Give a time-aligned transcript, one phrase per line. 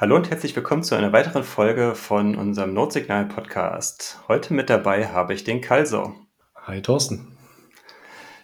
[0.00, 4.20] Hallo und herzlich willkommen zu einer weiteren Folge von unserem Notsignal-Podcast.
[4.28, 6.14] Heute mit dabei habe ich den Kalso.
[6.54, 7.36] Hi Thorsten.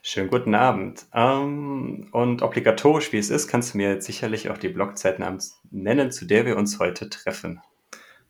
[0.02, 1.06] Schönen guten Abend.
[1.14, 5.18] Ähm, und obligatorisch wie es ist, kannst du mir jetzt sicherlich auch die Blogzeit
[5.70, 7.62] nennen, zu der wir uns heute treffen.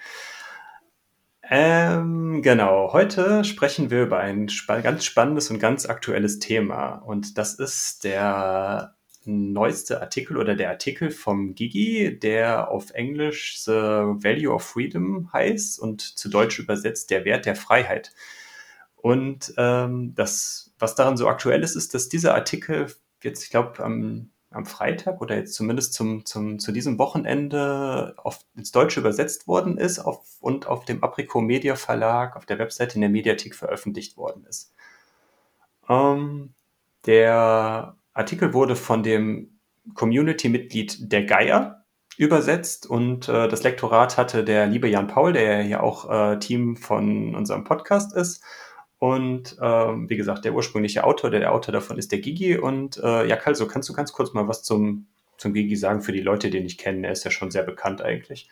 [1.49, 6.95] Ähm, genau, heute sprechen wir über ein spa ganz spannendes und ganz aktuelles Thema.
[6.95, 8.93] Und das ist der
[9.25, 15.79] neueste Artikel oder der Artikel vom Gigi, der auf Englisch The Value of Freedom heißt
[15.79, 18.13] und zu Deutsch übersetzt der Wert der Freiheit.
[18.95, 22.87] Und ähm, das, was daran so aktuell ist, ist, dass dieser Artikel
[23.23, 28.41] jetzt, ich glaube, am, am Freitag oder jetzt zumindest zum, zum, zu diesem Wochenende auf,
[28.55, 32.95] ins Deutsche übersetzt worden ist auf, und auf dem Apricot Media Verlag auf der Webseite
[32.95, 34.73] in der Mediathek veröffentlicht worden ist.
[35.89, 36.53] Ähm,
[37.05, 39.59] der Artikel wurde von dem
[39.93, 41.85] Community-Mitglied der Geier
[42.17, 46.75] übersetzt und äh, das Lektorat hatte der liebe Jan Paul, der ja auch äh, Team
[46.75, 48.43] von unserem Podcast ist.
[48.99, 52.55] Und ähm, wie gesagt, der ursprüngliche Autor, der, der Autor davon ist der Gigi.
[52.57, 56.11] Und äh, ja, Kalso, kannst du ganz kurz mal was zum, zum Gigi sagen für
[56.11, 57.03] die Leute, die ihn nicht kennen?
[57.03, 58.47] Er ist ja schon sehr bekannt eigentlich.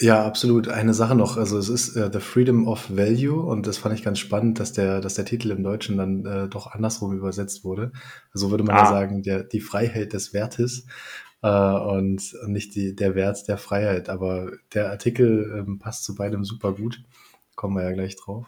[0.00, 0.68] Ja, absolut.
[0.68, 1.36] Eine Sache noch.
[1.36, 4.72] Also es ist äh, The Freedom of Value und das fand ich ganz spannend, dass
[4.72, 7.92] der, dass der Titel im Deutschen dann äh, doch andersrum übersetzt wurde.
[8.32, 8.80] Also würde man ah.
[8.80, 10.86] ja sagen, der, die Freiheit des Wertes
[11.42, 14.08] äh, und, und nicht die, der Wert der Freiheit.
[14.08, 17.02] Aber der Artikel ähm, passt zu beidem super gut.
[17.54, 18.46] Kommen wir ja gleich drauf.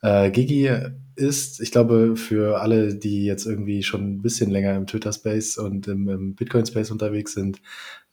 [0.00, 0.70] Äh, Gigi
[1.16, 5.88] ist, ich glaube, für alle, die jetzt irgendwie schon ein bisschen länger im Twitter-Space und
[5.88, 7.60] im, im Bitcoin-Space unterwegs sind,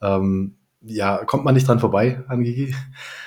[0.02, 2.76] ähm, ja, kommt man nicht dran vorbei an Gigi.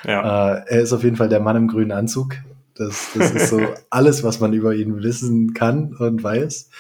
[0.05, 0.57] Ja.
[0.57, 2.37] Äh, er ist auf jeden Fall der Mann im grünen Anzug.
[2.75, 3.61] Das, das ist so
[3.91, 6.71] alles, was man über ihn wissen kann und weiß.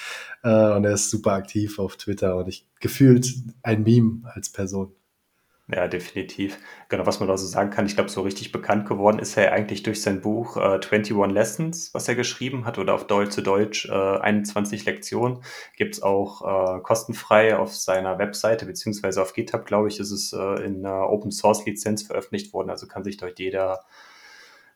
[0.43, 3.33] Äh, und er ist super aktiv auf Twitter und ich gefühlt
[3.63, 4.93] ein Meme als Person.
[5.67, 6.59] Ja, definitiv.
[6.91, 9.53] Genau, was man da so sagen kann, ich glaube, so richtig bekannt geworden ist er
[9.53, 13.41] eigentlich durch sein Buch äh, 21 Lessons, was er geschrieben hat, oder auf Deutsch zu
[13.41, 15.39] Deutsch äh, 21 Lektionen.
[15.77, 20.65] Gibt's auch äh, kostenfrei auf seiner Webseite, beziehungsweise auf GitHub, glaube ich, ist es äh,
[20.65, 22.69] in einer Open Source Lizenz veröffentlicht worden.
[22.69, 23.85] Also kann sich dort jeder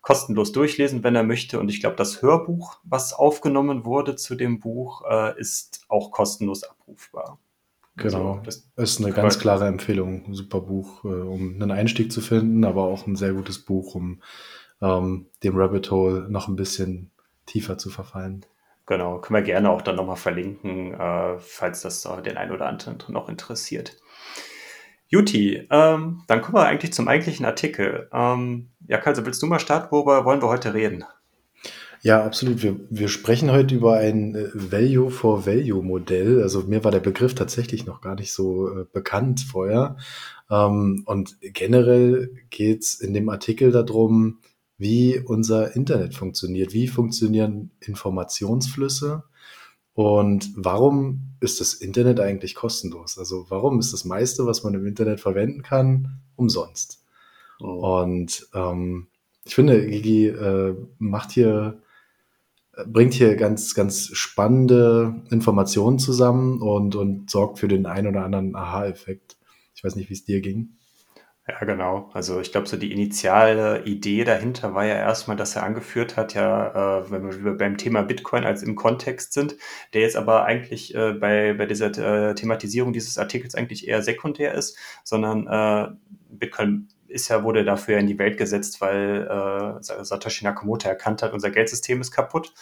[0.01, 1.61] kostenlos durchlesen, wenn er möchte.
[1.61, 6.65] Und ich glaube, das Hörbuch, was aufgenommen wurde zu dem Buch, äh, ist auch kostenlos
[6.65, 7.39] abrufbar.
[7.99, 10.25] Genau, also, das ist eine ganz klare Empfehlung.
[10.27, 13.95] Ein super Buch, äh, um einen Einstieg zu finden, aber auch ein sehr gutes Buch,
[13.95, 14.23] um
[14.81, 17.11] ähm, dem Rabbit Hole noch ein bisschen
[17.47, 18.47] tiefer zu verfallen.
[18.87, 22.99] Genau, können wir gerne auch dann nochmal verlinken, äh, falls das den einen oder anderen
[23.09, 23.99] noch interessiert.
[25.09, 28.09] Juti, ähm, dann kommen wir eigentlich zum eigentlichen Artikel.
[28.13, 29.91] Ähm, ja, Kalse, willst du mal starten?
[29.91, 31.05] Worüber wollen wir heute reden?
[32.03, 32.63] Ja, absolut.
[32.63, 36.43] Wir, wir sprechen heute über ein äh, Value for Value Modell.
[36.43, 39.97] Also mir war der Begriff tatsächlich noch gar nicht so äh, bekannt vorher.
[40.51, 44.39] Ähm, und generell geht's in dem Artikel darum,
[44.77, 46.73] wie unser Internet funktioniert.
[46.73, 49.25] Wie funktionieren Informationsflüsse?
[49.93, 53.19] Und warum ist das Internet eigentlich kostenlos?
[53.19, 57.05] Also warum ist das meiste, was man im Internet verwenden kann, umsonst?
[57.61, 58.03] Oh.
[58.03, 59.09] Und ähm,
[59.45, 61.83] ich finde, Gigi äh, macht hier
[62.87, 68.55] bringt hier ganz, ganz spannende Informationen zusammen und, und sorgt für den einen oder anderen
[68.55, 69.37] Aha-Effekt.
[69.75, 70.79] Ich weiß nicht, wie es dir ging.
[71.49, 72.11] Ja, genau.
[72.13, 76.35] Also ich glaube, so die initiale Idee dahinter war ja erstmal, dass er angeführt hat,
[76.35, 79.57] ja, äh, wenn wir beim Thema Bitcoin als im Kontext sind,
[79.95, 84.53] der jetzt aber eigentlich äh, bei, bei dieser äh, Thematisierung dieses Artikels eigentlich eher sekundär
[84.53, 85.89] ist, sondern äh,
[86.29, 91.33] Bitcoin ist ja, wurde dafür in die Welt gesetzt, weil äh, Satoshi Nakamoto erkannt hat,
[91.33, 92.53] unser Geldsystem ist kaputt.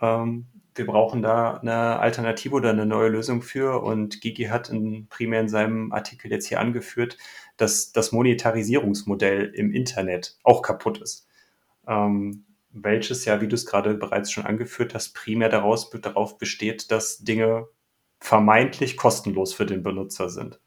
[0.00, 3.82] Ähm, wir brauchen da eine Alternative oder eine neue Lösung für.
[3.82, 7.18] Und Gigi hat in, primär in seinem Artikel jetzt hier angeführt,
[7.56, 11.28] dass das Monetarisierungsmodell im Internet auch kaputt ist.
[11.86, 16.90] Ähm, welches ja, wie du es gerade bereits schon angeführt hast, primär daraus, darauf besteht,
[16.90, 17.66] dass Dinge
[18.18, 20.60] vermeintlich kostenlos für den Benutzer sind.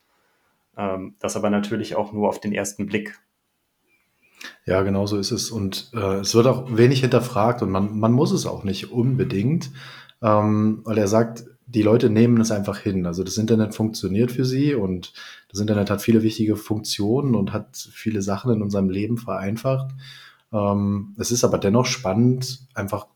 [0.78, 3.20] Ähm, das aber natürlich auch nur auf den ersten Blick.
[4.66, 5.52] Ja, genau so ist es.
[5.52, 9.72] Und äh, es wird auch wenig hinterfragt und man, man muss es auch nicht unbedingt,
[10.22, 13.06] ähm, weil er sagt, die Leute nehmen es einfach hin.
[13.06, 15.14] Also das Internet funktioniert für sie und
[15.50, 19.92] das Internet hat viele wichtige Funktionen und hat viele Sachen in unserem Leben vereinfacht.
[20.54, 23.08] Ähm, es ist aber dennoch spannend, einfach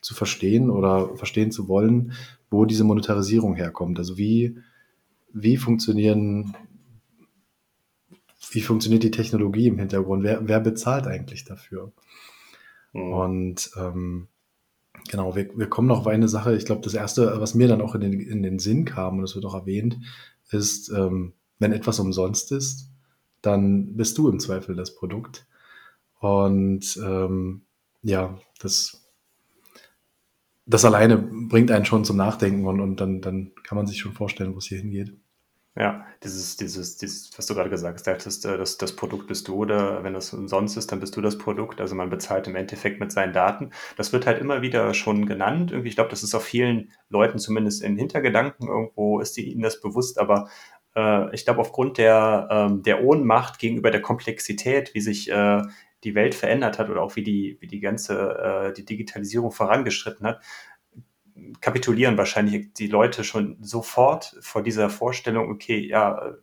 [0.00, 2.12] zu verstehen oder verstehen zu wollen,
[2.50, 3.98] wo diese Monetarisierung herkommt.
[3.98, 4.58] Also wie,
[5.32, 6.54] wie funktionieren,
[8.50, 10.22] wie funktioniert die Technologie im Hintergrund?
[10.22, 11.92] Wer, wer bezahlt eigentlich dafür?
[12.92, 13.12] Mhm.
[13.12, 14.28] Und ähm,
[15.08, 16.56] Genau, wir, wir kommen noch auf eine Sache.
[16.56, 19.22] Ich glaube, das Erste, was mir dann auch in den, in den Sinn kam, und
[19.22, 19.98] das wird auch erwähnt,
[20.50, 22.90] ist, ähm, wenn etwas umsonst ist,
[23.42, 25.46] dann bist du im Zweifel das Produkt.
[26.20, 27.62] Und ähm,
[28.02, 29.10] ja, das,
[30.66, 34.12] das alleine bringt einen schon zum Nachdenken und, und dann, dann kann man sich schon
[34.12, 35.16] vorstellen, wo es hier hingeht.
[35.80, 39.54] Ja, dieses, dieses, dieses, was du gerade gesagt hast, das, das, das Produkt bist du
[39.54, 41.80] oder wenn das umsonst ist, dann bist du das Produkt.
[41.80, 43.70] Also man bezahlt im Endeffekt mit seinen Daten.
[43.96, 45.70] Das wird halt immer wieder schon genannt.
[45.70, 49.80] Irgendwie, ich glaube, das ist auch vielen Leuten zumindest in Hintergedanken irgendwo ist ihnen das
[49.80, 50.48] bewusst, aber
[50.96, 55.62] äh, ich glaube, aufgrund der, ähm, der Ohnmacht gegenüber der Komplexität, wie sich äh,
[56.04, 60.26] die Welt verändert hat oder auch wie die, wie die ganze äh, die Digitalisierung vorangeschritten
[60.26, 60.40] hat,
[61.60, 66.36] kapitulieren wahrscheinlich die Leute schon sofort vor dieser Vorstellung, okay, ja,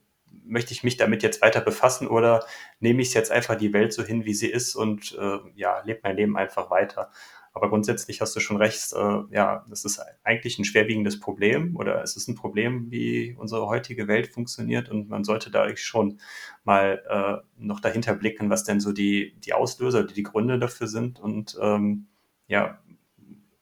[0.45, 2.45] möchte ich mich damit jetzt weiter befassen oder
[2.79, 6.01] nehme ich jetzt einfach die Welt so hin, wie sie ist und äh, ja, lebe
[6.03, 7.11] mein Leben einfach weiter.
[7.53, 12.03] Aber grundsätzlich hast du schon recht, äh, ja, das ist eigentlich ein schwerwiegendes Problem oder
[12.03, 16.19] es ist ein Problem, wie unsere heutige Welt funktioniert und man sollte da schon
[16.65, 20.87] mal äh, noch dahinter blicken, was denn so die, die Auslöser, die, die Gründe dafür
[20.87, 22.07] sind und ähm,
[22.47, 22.79] ja,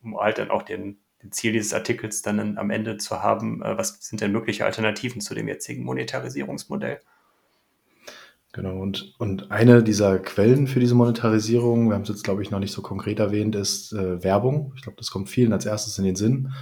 [0.01, 0.97] um halt dann auch den,
[1.31, 5.33] Ziel dieses Artikels dann am Ende zu haben, äh, was sind denn mögliche Alternativen zu
[5.33, 6.99] dem jetzigen Monetarisierungsmodell?
[8.51, 12.51] Genau, und, und eine dieser Quellen für diese Monetarisierung, wir haben es jetzt, glaube ich,
[12.51, 14.73] noch nicht so konkret erwähnt, ist äh, Werbung.
[14.75, 16.53] Ich glaube, das kommt vielen als erstes in den Sinn.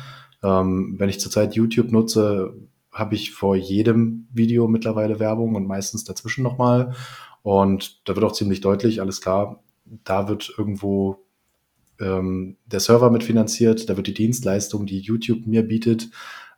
[0.41, 2.53] Ähm, wenn ich zurzeit YouTube nutze,
[2.93, 6.95] habe ich vor jedem Video mittlerweile Werbung und meistens dazwischen nochmal.
[7.41, 11.25] Und da wird auch ziemlich deutlich, alles klar, da wird irgendwo
[12.01, 16.09] ähm, der Server mitfinanziert, da wird die Dienstleistung, die YouTube mir bietet,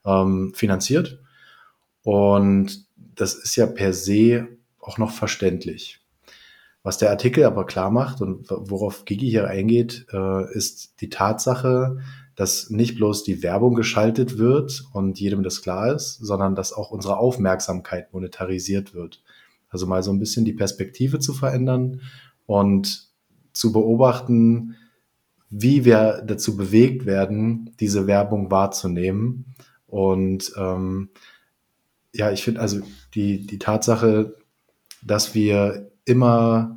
[0.06, 1.20] ähm, finanziert.
[2.04, 4.48] Und das ist ja per se
[4.80, 6.00] auch noch verständlich.
[6.84, 12.00] Was der Artikel aber klar macht und worauf Gigi hier eingeht, äh, ist die Tatsache,
[12.36, 16.92] dass nicht bloß die Werbung geschaltet wird und jedem das klar ist, sondern dass auch
[16.92, 19.24] unsere Aufmerksamkeit monetarisiert wird.
[19.70, 22.02] Also mal so ein bisschen die Perspektive zu verändern
[22.46, 23.08] und
[23.54, 24.76] zu beobachten,
[25.56, 29.46] wie wir dazu bewegt werden, diese Werbung wahrzunehmen.
[29.86, 31.10] Und ähm,
[32.12, 32.82] ja, ich finde also
[33.14, 34.36] die, die Tatsache,
[35.06, 36.76] dass wir immer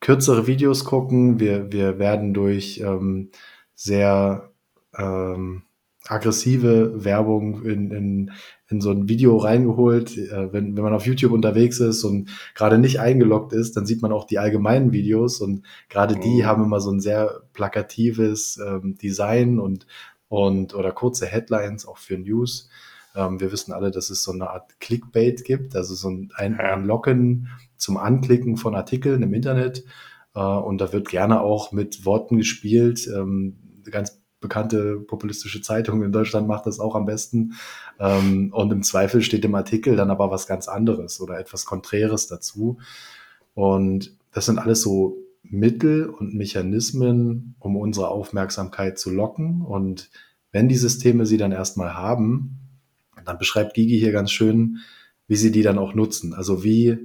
[0.00, 3.30] kürzere Videos gucken, wir, wir werden durch ähm,
[3.74, 4.50] sehr
[4.98, 5.62] ähm,
[6.08, 8.32] aggressive Werbung in, in,
[8.68, 10.16] in so ein Video reingeholt.
[10.16, 14.02] Äh, wenn, wenn man auf YouTube unterwegs ist und gerade nicht eingeloggt ist, dann sieht
[14.02, 16.46] man auch die allgemeinen Videos und gerade die mhm.
[16.46, 19.86] haben immer so ein sehr plakatives ähm, Design und,
[20.28, 22.68] und oder kurze Headlines auch für News.
[23.14, 26.58] Ähm, wir wissen alle, dass es so eine Art Clickbait gibt, also so ein, ein,
[26.58, 29.84] ein Locken zum Anklicken von Artikeln im Internet.
[30.34, 33.06] Äh, und da wird gerne auch mit Worten gespielt.
[33.06, 33.56] Ähm,
[33.90, 37.54] ganz bekannte populistische Zeitung in Deutschland macht das auch am besten.
[37.98, 42.26] Ähm, und im Zweifel steht im Artikel dann aber was ganz anderes oder etwas Konträres
[42.26, 42.78] dazu.
[43.54, 49.62] Und das sind alles so Mittel und Mechanismen, um unsere Aufmerksamkeit zu locken.
[49.62, 50.10] Und
[50.50, 52.58] wenn die Systeme sie dann erstmal haben,
[53.24, 54.78] dann beschreibt Gigi hier ganz schön,
[55.26, 56.34] wie sie die dann auch nutzen.
[56.34, 56.98] Also wie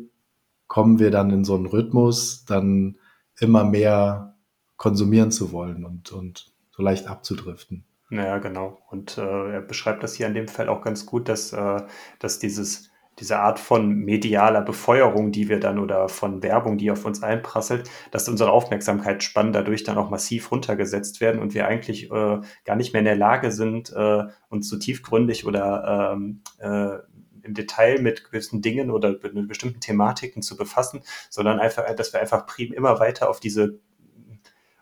[0.67, 2.97] kommen wir dann in so einen Rhythmus, dann
[3.39, 4.35] immer mehr
[4.75, 7.83] konsumieren zu wollen und, und so leicht abzudriften.
[8.09, 8.77] Ja, genau.
[8.89, 11.81] Und äh, er beschreibt das hier in dem Fall auch ganz gut, dass, äh,
[12.19, 17.03] dass dieses, diese Art von medialer Befeuerung, die wir dann oder von Werbung, die auf
[17.03, 22.39] uns einprasselt, dass unsere Aufmerksamkeitsspannen dadurch dann auch massiv runtergesetzt werden und wir eigentlich äh,
[22.63, 26.99] gar nicht mehr in der Lage sind, äh, uns so tiefgründig oder ähm, äh,
[27.41, 32.21] im Detail mit gewissen Dingen oder mit bestimmten Thematiken zu befassen, sondern einfach, dass wir
[32.21, 33.79] einfach prim immer weiter auf diese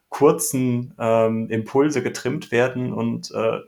[0.09, 3.59] kurzen ähm, Impulse getrimmt werden und äh,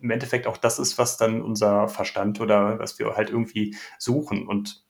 [0.00, 4.46] im Endeffekt auch das ist, was dann unser Verstand oder was wir halt irgendwie suchen.
[4.46, 4.84] Und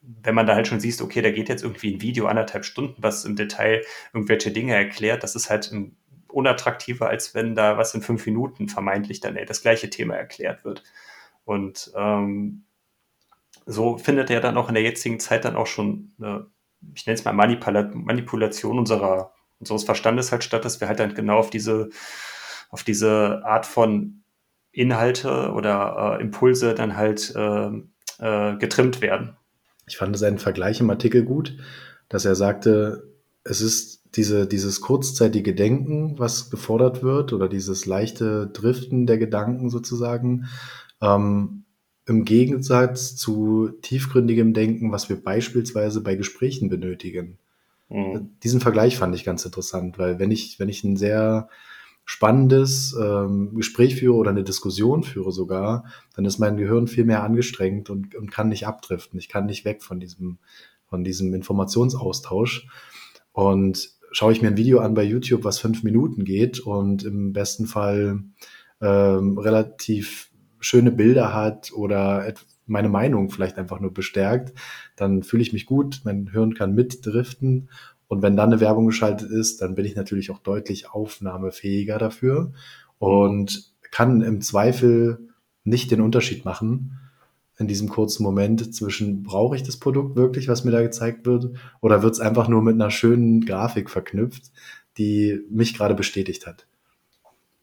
[0.00, 3.02] wenn man da halt schon sieht, okay, da geht jetzt irgendwie ein Video anderthalb Stunden,
[3.02, 5.74] was im Detail irgendwelche Dinge erklärt, das ist halt
[6.28, 10.64] unattraktiver, als wenn da was in fünf Minuten vermeintlich dann ey, das gleiche Thema erklärt
[10.64, 10.84] wird.
[11.44, 12.64] Und ähm,
[13.66, 16.46] so findet er dann auch in der jetzigen Zeit dann auch schon, eine,
[16.94, 21.14] ich nenne es mal Manipula Manipulation unserer unseres Verstandes halt statt, dass wir halt dann
[21.14, 21.90] genau auf diese,
[22.70, 24.22] auf diese Art von
[24.72, 27.70] Inhalte oder äh, Impulse dann halt äh,
[28.18, 29.36] äh, getrimmt werden.
[29.86, 31.56] Ich fand seinen Vergleich im Artikel gut,
[32.08, 33.10] dass er sagte,
[33.44, 39.70] es ist diese, dieses kurzzeitige Denken, was gefordert wird, oder dieses leichte Driften der Gedanken
[39.70, 40.46] sozusagen,
[41.00, 41.64] ähm,
[42.06, 47.38] im Gegensatz zu tiefgründigem Denken, was wir beispielsweise bei Gesprächen benötigen.
[47.90, 48.30] Mhm.
[48.42, 51.48] Diesen Vergleich fand ich ganz interessant, weil wenn ich, wenn ich ein sehr
[52.04, 55.84] spannendes ähm, Gespräch führe oder eine Diskussion führe sogar,
[56.16, 59.18] dann ist mein Gehirn viel mehr angestrengt und, und kann nicht abdriften.
[59.18, 60.38] Ich kann nicht weg von diesem,
[60.86, 62.66] von diesem Informationsaustausch.
[63.32, 67.32] Und schaue ich mir ein Video an bei YouTube, was fünf Minuten geht und im
[67.32, 68.24] besten Fall
[68.80, 72.26] ähm, relativ schöne Bilder hat oder
[72.70, 74.52] meine Meinung vielleicht einfach nur bestärkt,
[74.96, 77.68] dann fühle ich mich gut, mein Hirn kann mitdriften
[78.08, 82.52] und wenn dann eine Werbung geschaltet ist, dann bin ich natürlich auch deutlich aufnahmefähiger dafür
[82.98, 85.28] und kann im Zweifel
[85.64, 86.98] nicht den Unterschied machen
[87.58, 91.50] in diesem kurzen Moment zwischen, brauche ich das Produkt wirklich, was mir da gezeigt wird,
[91.82, 94.50] oder wird es einfach nur mit einer schönen Grafik verknüpft,
[94.96, 96.66] die mich gerade bestätigt hat.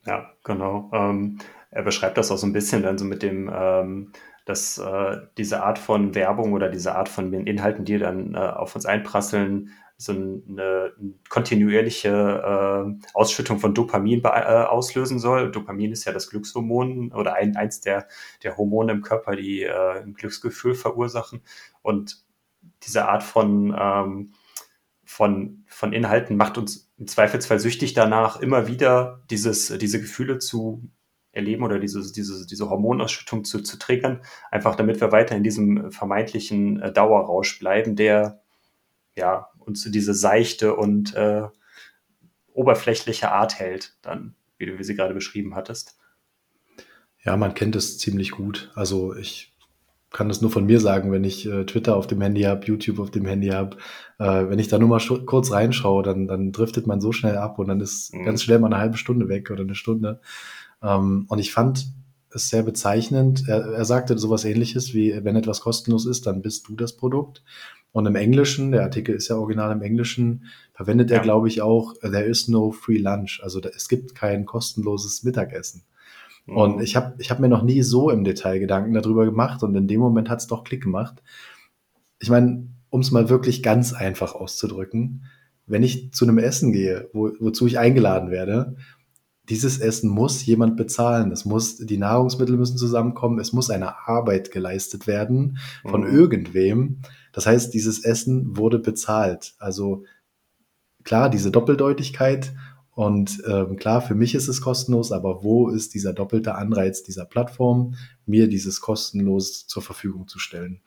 [0.06, 0.92] Ja, genau.
[0.94, 1.40] Ähm,
[1.72, 4.12] er beschreibt das auch so ein bisschen dann so mit dem, ähm,
[4.48, 8.76] dass äh, diese Art von Werbung oder diese Art von Inhalten, die dann äh, auf
[8.76, 10.94] uns einprasseln, so eine
[11.28, 15.52] kontinuierliche äh, Ausschüttung von Dopamin äh, auslösen soll.
[15.52, 18.08] Dopamin ist ja das Glückshormon oder ein, eins der,
[18.44, 21.42] der Hormone im Körper, die äh, ein Glücksgefühl verursachen.
[21.82, 22.24] Und
[22.84, 24.34] diese Art von, ähm,
[25.04, 30.90] von, von Inhalten macht uns im Zweifelsfall süchtig danach, immer wieder dieses, diese Gefühle zu
[31.38, 35.92] erleben oder diese, diese, diese Hormonausschüttung zu, zu triggern, einfach damit wir weiter in diesem
[35.92, 38.42] vermeintlichen äh, Dauerrausch bleiben, der
[39.16, 41.44] ja uns diese seichte und äh,
[42.54, 45.98] oberflächliche Art hält, dann, wie du wie sie gerade beschrieben hattest.
[47.24, 48.72] Ja, man kennt es ziemlich gut.
[48.76, 49.54] Also ich
[50.12, 53.00] kann das nur von mir sagen, wenn ich äh, Twitter auf dem Handy habe, YouTube
[53.00, 53.78] auf dem Handy habe,
[54.20, 57.60] äh, wenn ich da nur mal kurz reinschaue, dann, dann driftet man so schnell ab
[57.60, 58.26] und dann ist mhm.
[58.26, 60.22] ganz schnell mal eine halbe Stunde weg oder eine Stunde.
[60.82, 61.88] Ähm, und ich fand
[62.30, 63.48] es sehr bezeichnend.
[63.48, 67.44] Er, er sagte sowas ähnliches wie, wenn etwas kostenlos ist, dann bist du das Produkt.
[67.92, 71.94] Und im Englischen, der Artikel ist ja original im Englischen, verwendet er, glaube ich, auch,
[72.02, 73.40] there is no free lunch.
[73.42, 75.84] Also da, es gibt kein kostenloses Mittagessen.
[76.46, 76.58] Mhm.
[76.58, 79.76] Und ich habe ich hab mir noch nie so im Detail Gedanken darüber gemacht und
[79.76, 81.24] in dem Moment hat es doch Klick gemacht.
[82.20, 85.24] Ich meine, um es mal wirklich ganz einfach auszudrücken,
[85.66, 88.76] wenn ich zu einem Essen gehe, wo, wozu ich eingeladen werde
[89.50, 91.32] dieses Essen muss jemand bezahlen.
[91.32, 93.40] Es muss, die Nahrungsmittel müssen zusammenkommen.
[93.40, 96.14] Es muss eine Arbeit geleistet werden von mhm.
[96.14, 97.00] irgendwem.
[97.32, 99.56] Das heißt, dieses Essen wurde bezahlt.
[99.60, 100.04] Also
[101.04, 102.54] klar, diese Doppeldeutigkeit
[102.98, 107.26] und ähm, klar, für mich ist es kostenlos, aber wo ist dieser doppelte Anreiz dieser
[107.26, 107.94] Plattform,
[108.26, 110.82] mir dieses kostenlos zur Verfügung zu stellen?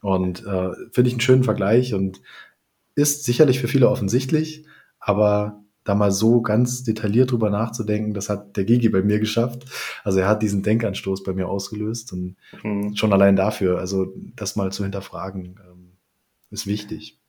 [0.00, 2.22] Und äh, finde ich einen schönen Vergleich und
[2.94, 4.64] ist sicherlich für viele offensichtlich,
[4.98, 9.64] aber da mal so ganz detailliert drüber nachzudenken, das hat der Gigi bei mir geschafft.
[10.04, 12.94] Also er hat diesen Denkanstoß bei mir ausgelöst und mhm.
[12.96, 15.92] schon allein dafür, also das mal zu hinterfragen, ähm,
[16.50, 17.19] ist wichtig.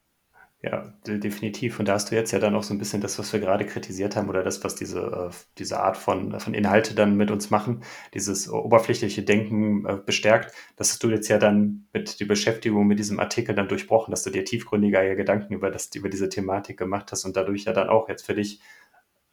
[0.63, 1.79] Ja, definitiv.
[1.79, 3.65] Und da hast du jetzt ja dann auch so ein bisschen das, was wir gerade
[3.65, 4.99] kritisiert haben, oder das, was diese,
[5.31, 10.53] äh, diese Art von, von Inhalte dann mit uns machen, dieses oberflächliche Denken äh, bestärkt.
[10.75, 14.21] Das hast du jetzt ja dann mit der Beschäftigung mit diesem Artikel dann durchbrochen, dass
[14.21, 17.89] du dir tiefgründiger Gedanken über, das, über diese Thematik gemacht hast und dadurch ja dann
[17.89, 18.61] auch jetzt für dich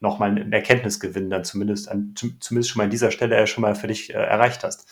[0.01, 3.89] nochmal einen Erkenntnisgewinn dann zumindest, an, zumindest schon mal an dieser Stelle schon mal für
[3.89, 4.89] dich äh, erreicht hast.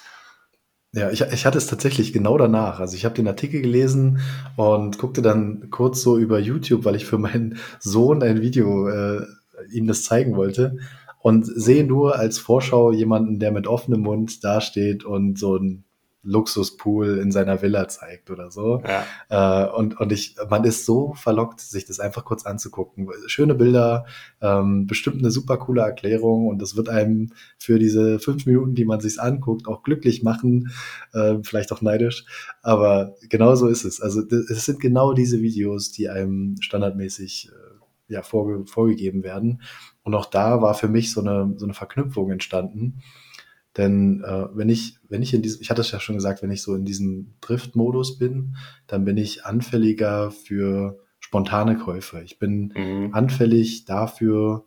[0.97, 2.81] Ja, ich, ich hatte es tatsächlich genau danach.
[2.81, 4.21] Also ich habe den Artikel gelesen
[4.57, 9.26] und guckte dann kurz so über YouTube, weil ich für meinen Sohn ein Video äh,
[9.71, 10.79] ihm das zeigen wollte
[11.21, 15.85] und sehe nur als Vorschau jemanden, der mit offenem Mund dasteht und so ein
[16.26, 18.83] Luxuspool in seiner Villa zeigt oder so.
[18.85, 19.64] Ja.
[19.64, 23.09] Äh, und, und ich, man ist so verlockt, sich das einfach kurz anzugucken.
[23.26, 24.06] Schöne Bilder,
[24.40, 28.85] ähm, bestimmt eine super coole Erklärung und das wird einem für diese fünf Minuten, die
[28.85, 30.73] man sich anguckt, auch glücklich machen,
[31.14, 32.26] äh, vielleicht auch neidisch.
[32.62, 34.00] Aber genau so ist es.
[34.00, 39.62] Also es sind genau diese Videos, die einem standardmäßig äh, ja, vorge vorgegeben werden.
[40.02, 43.00] Und auch da war für mich so eine, so eine Verknüpfung entstanden
[43.76, 46.50] denn äh, wenn ich, wenn ich in diesem, ich hatte es ja schon gesagt, wenn
[46.50, 48.56] ich so in diesem Drift-Modus bin,
[48.87, 52.23] dann bin ich anfälliger für spontane Käufe.
[52.23, 53.11] Ich bin mhm.
[53.12, 54.64] anfällig dafür,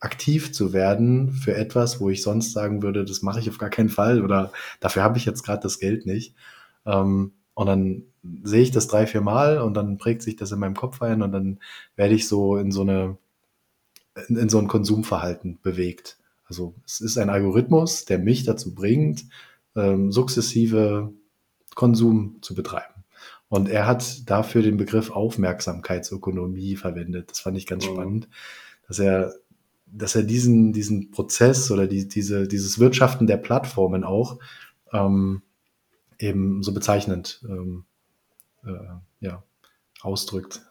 [0.00, 3.70] aktiv zu werden für etwas, wo ich sonst sagen würde, das mache ich auf gar
[3.70, 6.34] keinen Fall oder dafür habe ich jetzt gerade das Geld nicht.
[6.84, 8.02] Ähm, und dann
[8.42, 11.22] sehe ich das drei, vier Mal und dann prägt sich das in meinem Kopf ein
[11.22, 11.60] und dann
[11.96, 13.16] werde ich so in so eine,
[14.28, 16.18] in, in so ein Konsumverhalten bewegt.
[16.46, 19.24] Also es ist ein Algorithmus, der mich dazu bringt,
[19.76, 21.12] ähm, sukzessive
[21.74, 23.04] Konsum zu betreiben.
[23.48, 27.30] Und er hat dafür den Begriff Aufmerksamkeitsökonomie verwendet.
[27.30, 27.92] Das fand ich ganz mhm.
[27.92, 28.28] spannend,
[28.88, 29.34] dass er,
[29.86, 34.38] dass er diesen, diesen Prozess oder die, diese, dieses Wirtschaften der Plattformen auch
[34.92, 35.42] ähm,
[36.18, 37.84] eben so bezeichnend ähm,
[38.64, 38.70] äh,
[39.20, 39.42] ja,
[40.00, 40.62] ausdrückt.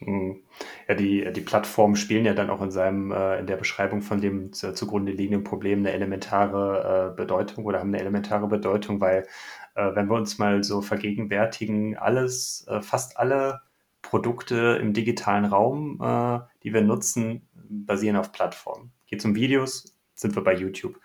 [0.00, 0.42] Hm.
[0.88, 4.20] Ja, die, die Plattformen spielen ja dann auch in seinem, äh, in der Beschreibung von
[4.20, 9.26] dem zugrunde liegenden Problem eine elementare äh, Bedeutung oder haben eine elementare Bedeutung, weil
[9.74, 13.60] äh, wenn wir uns mal so vergegenwärtigen, alles, äh, fast alle
[14.02, 18.92] Produkte im digitalen Raum, äh, die wir nutzen, basieren auf Plattformen.
[19.06, 21.00] Geht es um Videos, sind wir bei YouTube.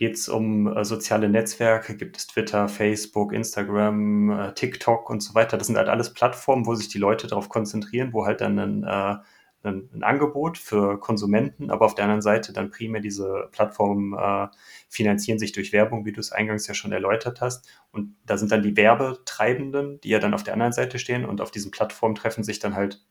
[0.00, 5.34] Geht es um äh, soziale Netzwerke, gibt es Twitter, Facebook, Instagram, äh, TikTok und so
[5.34, 5.58] weiter.
[5.58, 8.82] Das sind halt alles Plattformen, wo sich die Leute darauf konzentrieren, wo halt dann ein,
[8.84, 9.16] äh,
[9.62, 14.48] ein, ein, Angebot für Konsumenten, aber auf der anderen Seite dann primär diese Plattformen äh,
[14.88, 17.68] finanzieren sich durch Werbung, wie du es eingangs ja schon erläutert hast.
[17.92, 21.42] Und da sind dann die Werbetreibenden, die ja dann auf der anderen Seite stehen und
[21.42, 23.04] auf diesen Plattformen treffen sich dann halt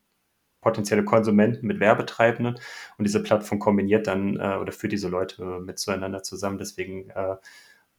[0.60, 2.56] potenzielle Konsumenten mit Werbetreibenden
[2.98, 6.58] und diese Plattform kombiniert dann äh, oder führt diese Leute mit zueinander zusammen.
[6.58, 7.36] Deswegen äh,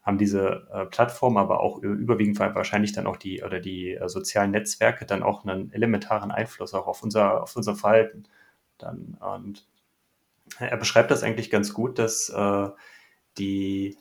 [0.02, 4.52] haben diese äh, Plattformen, aber auch überwiegend wahrscheinlich dann auch die oder die äh, sozialen
[4.52, 8.24] Netzwerke dann auch einen elementaren Einfluss auch auf unser, auf unser Verhalten.
[8.78, 9.68] Dann, und
[10.60, 12.70] er beschreibt das eigentlich ganz gut, dass äh,
[13.38, 13.98] die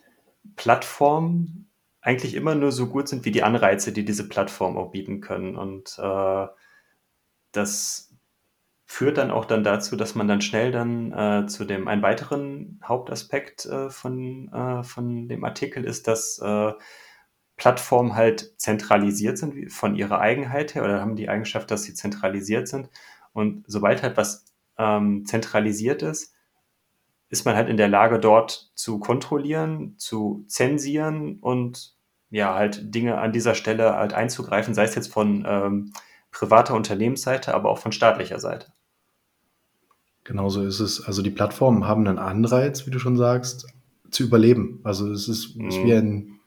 [0.55, 1.69] Plattformen
[2.01, 5.55] eigentlich immer nur so gut sind wie die Anreize, die diese Plattformen auch bieten können.
[5.55, 6.47] Und äh,
[7.51, 8.10] das
[8.91, 12.81] führt dann auch dann dazu, dass man dann schnell dann äh, zu dem, einen weiteren
[12.83, 16.73] Hauptaspekt äh, von, äh, von dem Artikel ist, dass äh,
[17.55, 22.67] Plattformen halt zentralisiert sind von ihrer Eigenheit her oder haben die Eigenschaft, dass sie zentralisiert
[22.67, 22.89] sind.
[23.31, 24.43] Und sobald halt was
[24.77, 26.35] ähm, zentralisiert ist,
[27.29, 31.95] ist man halt in der Lage, dort zu kontrollieren, zu zensieren und
[32.29, 35.93] ja, halt Dinge an dieser Stelle halt einzugreifen, sei es jetzt von ähm,
[36.29, 38.73] privater Unternehmensseite, aber auch von staatlicher Seite.
[40.23, 41.03] Genauso ist es.
[41.03, 43.67] Also die Plattformen haben einen Anreiz, wie du schon sagst,
[44.11, 44.79] zu überleben.
[44.83, 45.67] Also es ist, mhm.
[45.67, 46.39] ist wie ein,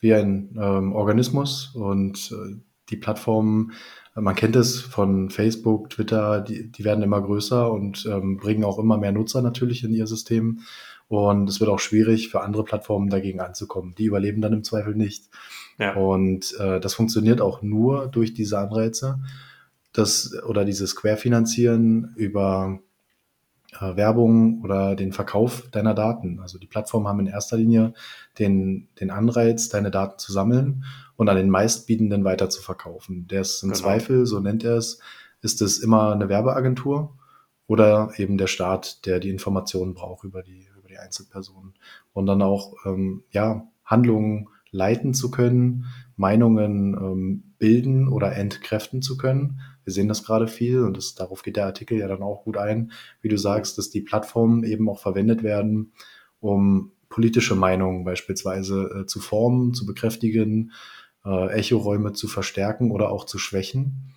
[0.00, 2.56] wie ein ähm, Organismus und äh,
[2.90, 3.72] die Plattformen,
[4.14, 8.78] man kennt es von Facebook, Twitter, die, die werden immer größer und ähm, bringen auch
[8.78, 10.60] immer mehr Nutzer natürlich in ihr System.
[11.08, 13.94] Und es wird auch schwierig für andere Plattformen dagegen anzukommen.
[13.96, 15.28] Die überleben dann im Zweifel nicht.
[15.78, 15.94] Ja.
[15.94, 19.20] Und äh, das funktioniert auch nur durch diese Anreize.
[19.92, 22.78] Das, oder dieses Querfinanzieren über
[23.80, 26.40] äh, Werbung oder den Verkauf deiner Daten.
[26.40, 27.94] Also die Plattformen haben in erster Linie
[28.38, 30.84] den, den Anreiz, deine Daten zu sammeln
[31.16, 33.26] und an den meistbietenden weiter zu verkaufen.
[33.28, 33.80] Der ist im genau.
[33.80, 35.00] Zweifel, so nennt er es,
[35.40, 37.16] ist es immer eine Werbeagentur
[37.66, 41.74] oder eben der Staat, der die Informationen braucht über die, über die Einzelpersonen.
[42.12, 49.16] Und dann auch ähm, ja, Handlungen leiten zu können, Meinungen ähm, bilden oder entkräften zu
[49.16, 49.60] können.
[49.84, 52.56] Wir sehen das gerade viel und das, darauf geht der Artikel ja dann auch gut
[52.56, 55.92] ein, wie du sagst, dass die Plattformen eben auch verwendet werden,
[56.40, 60.72] um politische Meinungen beispielsweise äh, zu formen, zu bekräftigen,
[61.24, 64.14] äh, Echoräume zu verstärken oder auch zu schwächen.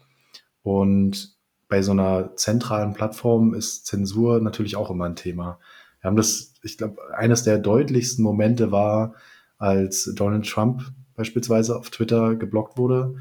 [0.64, 1.36] Und
[1.68, 5.60] bei so einer zentralen Plattform ist Zensur natürlich auch immer ein Thema.
[6.00, 9.16] Wir haben das, ich glaube, eines der deutlichsten Momente war,
[9.58, 10.84] als Donald Trump
[11.16, 13.16] beispielsweise auf Twitter geblockt wurde.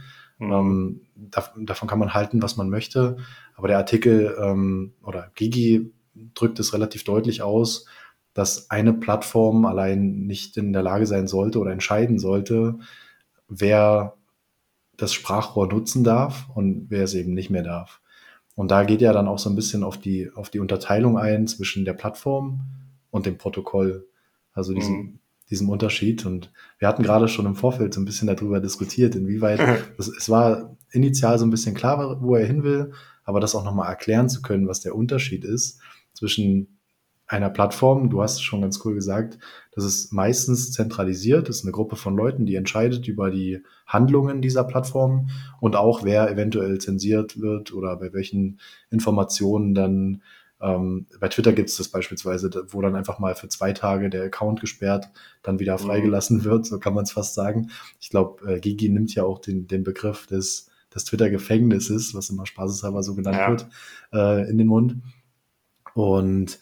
[0.46, 0.52] Mhm.
[0.52, 3.16] Ähm, da, davon kann man halten, was man möchte.
[3.56, 5.92] Aber der Artikel ähm, oder Gigi
[6.34, 7.86] drückt es relativ deutlich aus,
[8.32, 12.78] dass eine Plattform allein nicht in der Lage sein sollte oder entscheiden sollte,
[13.48, 14.14] wer
[14.96, 18.00] das Sprachrohr nutzen darf und wer es eben nicht mehr darf.
[18.56, 21.46] Und da geht ja dann auch so ein bisschen auf die, auf die Unterteilung ein
[21.46, 22.60] zwischen der Plattform
[23.10, 24.06] und dem Protokoll.
[24.52, 25.18] Also diesen, mhm
[25.50, 26.24] diesem Unterschied.
[26.26, 29.60] Und wir hatten gerade schon im Vorfeld so ein bisschen darüber diskutiert, inwieweit
[29.96, 32.92] das, es war initial so ein bisschen klar, wo er hin will,
[33.24, 35.80] aber das auch nochmal erklären zu können, was der Unterschied ist
[36.12, 36.74] zwischen
[37.26, 39.38] einer Plattform, du hast es schon ganz cool gesagt,
[39.72, 44.42] das ist meistens zentralisiert, das ist eine Gruppe von Leuten, die entscheidet über die Handlungen
[44.42, 45.30] dieser Plattform
[45.60, 50.22] und auch wer eventuell zensiert wird oder bei welchen Informationen dann
[50.64, 54.24] ähm, bei Twitter gibt es das beispielsweise, wo dann einfach mal für zwei Tage der
[54.24, 55.10] Account gesperrt,
[55.42, 55.84] dann wieder mhm.
[55.84, 57.70] freigelassen wird, so kann man es fast sagen.
[58.00, 62.46] Ich glaube, äh, Gigi nimmt ja auch den, den Begriff des, des Twitter-Gefängnisses, was immer
[62.46, 63.50] spaßeshalber so genannt ja.
[63.50, 63.66] wird,
[64.14, 64.96] äh, in den Mund.
[65.92, 66.58] Und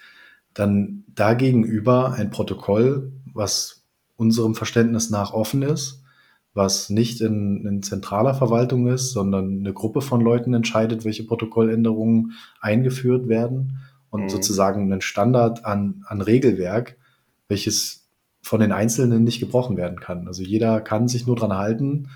[0.52, 3.84] dann dagegenüber ein Protokoll, was
[4.16, 6.02] unserem Verständnis nach offen ist,
[6.54, 12.32] was nicht in, in zentraler Verwaltung ist, sondern eine Gruppe von Leuten entscheidet, welche Protokolländerungen
[12.60, 13.78] eingeführt werden
[14.12, 14.28] und mhm.
[14.28, 16.96] sozusagen einen Standard an, an Regelwerk
[17.52, 18.08] welches
[18.40, 20.26] von den Einzelnen nicht gebrochen werden kann.
[20.26, 22.08] Also jeder kann sich nur dran halten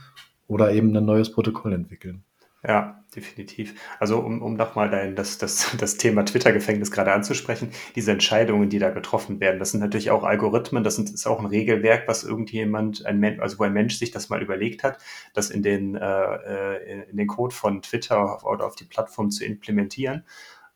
[0.48, 2.24] oder eben ein neues Protokoll entwickeln.
[2.66, 3.80] Ja, definitiv.
[4.00, 8.80] Also um, um nochmal dein, das, das, das Thema Twitter-Gefängnis gerade anzusprechen, diese Entscheidungen, die
[8.80, 12.24] da getroffen werden, das sind natürlich auch Algorithmen, das sind, ist auch ein Regelwerk, was
[12.24, 14.98] irgendjemand, ein Mensch, also wo ein Mensch sich das mal überlegt hat,
[15.32, 19.44] das in den, äh, äh in den Code von Twitter oder auf die Plattform zu
[19.44, 20.24] implementieren.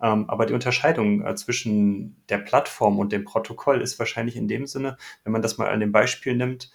[0.03, 4.67] Ähm, aber die Unterscheidung äh, zwischen der Plattform und dem Protokoll ist wahrscheinlich in dem
[4.67, 6.71] Sinne, wenn man das mal an dem Beispiel nimmt,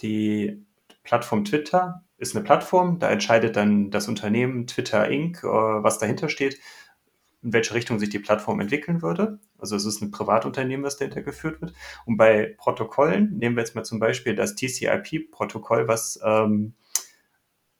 [0.00, 0.64] die
[1.02, 6.28] Plattform Twitter ist eine Plattform, da entscheidet dann das Unternehmen Twitter Inc., äh, was dahinter
[6.28, 6.58] steht,
[7.42, 9.38] in welche Richtung sich die Plattform entwickeln würde.
[9.58, 11.72] Also es ist ein Privatunternehmen, was dahinter geführt wird.
[12.04, 16.74] Und bei Protokollen nehmen wir jetzt mal zum Beispiel das TCP-Protokoll, was ähm,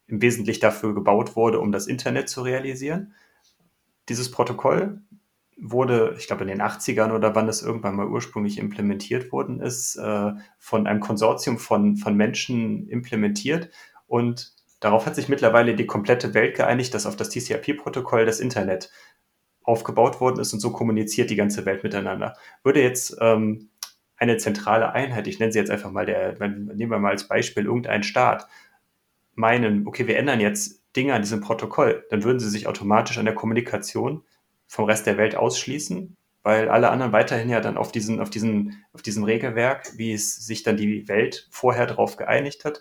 [0.07, 3.15] im Wesentlichen dafür gebaut wurde, um das Internet zu realisieren.
[4.09, 5.01] Dieses Protokoll
[5.61, 9.97] wurde, ich glaube in den 80ern oder wann es irgendwann mal ursprünglich implementiert worden ist,
[9.97, 13.71] äh, von einem Konsortium von, von Menschen implementiert
[14.07, 18.91] und darauf hat sich mittlerweile die komplette Welt geeinigt, dass auf das TCP-Protokoll das Internet
[19.63, 22.37] aufgebaut worden ist und so kommuniziert die ganze Welt miteinander.
[22.63, 23.71] Würde jetzt ähm,
[24.17, 27.67] eine zentrale Einheit, ich nenne sie jetzt einfach mal der, nehmen wir mal als Beispiel
[27.67, 28.49] irgendeinen Staat,
[29.35, 33.25] meinen, okay, wir ändern jetzt Dinge an diesem Protokoll, dann würden sie sich automatisch an
[33.25, 34.25] der Kommunikation
[34.67, 38.85] vom Rest der Welt ausschließen, weil alle anderen weiterhin ja dann auf diesen, auf diesen,
[38.93, 42.81] auf diesem Regelwerk, wie es sich dann die Welt vorher darauf geeinigt hat,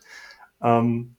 [0.61, 1.15] ähm,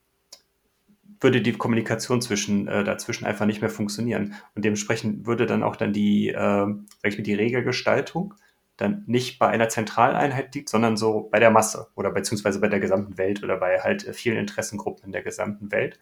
[1.21, 4.35] würde die Kommunikation zwischen, äh, dazwischen einfach nicht mehr funktionieren.
[4.55, 8.35] Und dementsprechend würde dann auch dann die, äh, sag ich mal, die Regelgestaltung
[8.77, 12.79] dann nicht bei einer Zentraleinheit liegt, sondern so bei der Masse oder beziehungsweise bei der
[12.79, 15.99] gesamten Welt oder bei halt äh, vielen Interessengruppen in der gesamten Welt.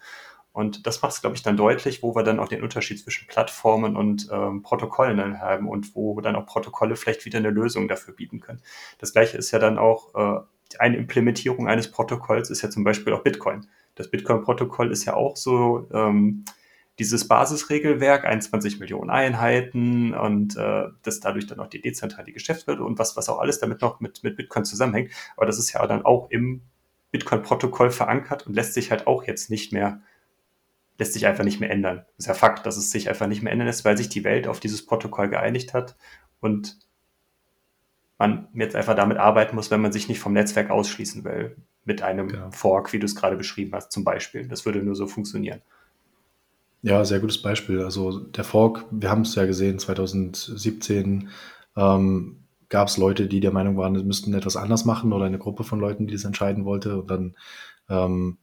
[0.56, 3.28] Und das macht es, glaube ich, dann deutlich, wo wir dann auch den Unterschied zwischen
[3.28, 7.88] Plattformen und ähm, Protokollen dann haben und wo dann auch Protokolle vielleicht wieder eine Lösung
[7.88, 8.62] dafür bieten können.
[8.96, 10.40] Das gleiche ist ja dann auch äh,
[10.78, 13.66] eine Implementierung eines Protokolls ist ja zum Beispiel auch Bitcoin.
[13.96, 16.46] Das Bitcoin-Protokoll ist ja auch so ähm,
[16.98, 22.98] dieses Basisregelwerk, 21 Millionen Einheiten und äh, das dadurch dann auch die dezentrale Geschäftswelt und
[22.98, 25.10] was, was auch alles damit noch mit, mit Bitcoin zusammenhängt.
[25.36, 26.62] Aber das ist ja dann auch im
[27.10, 30.00] Bitcoin-Protokoll verankert und lässt sich halt auch jetzt nicht mehr,
[30.98, 32.04] lässt sich einfach nicht mehr ändern.
[32.16, 34.24] Das ist ja Fakt, dass es sich einfach nicht mehr ändern lässt, weil sich die
[34.24, 35.96] Welt auf dieses Protokoll geeinigt hat
[36.40, 36.78] und
[38.18, 41.56] man jetzt einfach damit arbeiten muss, wenn man sich nicht vom Netzwerk ausschließen will.
[41.84, 42.50] Mit einem genau.
[42.50, 44.48] Fork, wie du es gerade beschrieben hast, zum Beispiel.
[44.48, 45.60] Das würde nur so funktionieren.
[46.82, 47.82] Ja, sehr gutes Beispiel.
[47.82, 51.28] Also der Fork, wir haben es ja gesehen, 2017
[51.76, 55.38] ähm, gab es Leute, die der Meinung waren, sie müssten etwas anders machen oder eine
[55.38, 57.00] Gruppe von Leuten, die das entscheiden wollte.
[57.00, 57.36] Und dann
[57.88, 58.38] ähm,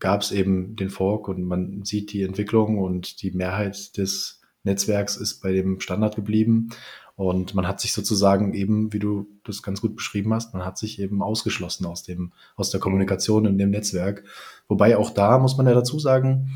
[0.00, 5.16] gab es eben den Fork und man sieht die Entwicklung und die Mehrheit des Netzwerks
[5.16, 6.70] ist bei dem Standard geblieben.
[7.16, 10.78] Und man hat sich sozusagen eben, wie du das ganz gut beschrieben hast, man hat
[10.78, 14.22] sich eben ausgeschlossen aus dem, aus der Kommunikation in dem Netzwerk.
[14.68, 16.50] Wobei auch da muss man ja dazu sagen,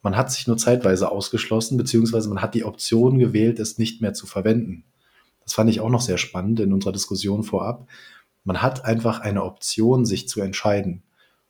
[0.00, 4.14] man hat sich nur zeitweise ausgeschlossen, beziehungsweise man hat die Option gewählt, es nicht mehr
[4.14, 4.84] zu verwenden.
[5.44, 7.86] Das fand ich auch noch sehr spannend in unserer Diskussion vorab.
[8.44, 11.02] Man hat einfach eine Option, sich zu entscheiden.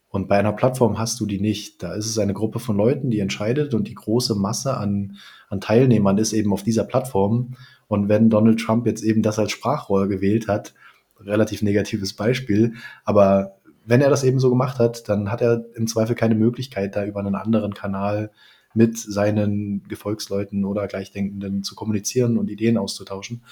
[0.09, 1.83] Und bei einer Plattform hast du die nicht.
[1.83, 5.17] Da ist es eine Gruppe von Leuten, die entscheidet und die große Masse an,
[5.49, 7.57] an Teilnehmern ist eben auf dieser Plattform.
[7.89, 10.75] Und wenn Donald Trump jetzt eben das als Sprachrohr gewählt hat,
[11.21, 15.87] relativ negatives Beispiel, aber wenn er das eben so gemacht hat, dann hat er im
[15.87, 18.33] Zweifel keine Möglichkeit, da über einen anderen Kanal
[18.75, 23.43] mit seinen Gefolgsleuten oder Gleichdenkenden zu kommunizieren und Ideen auszutauschen.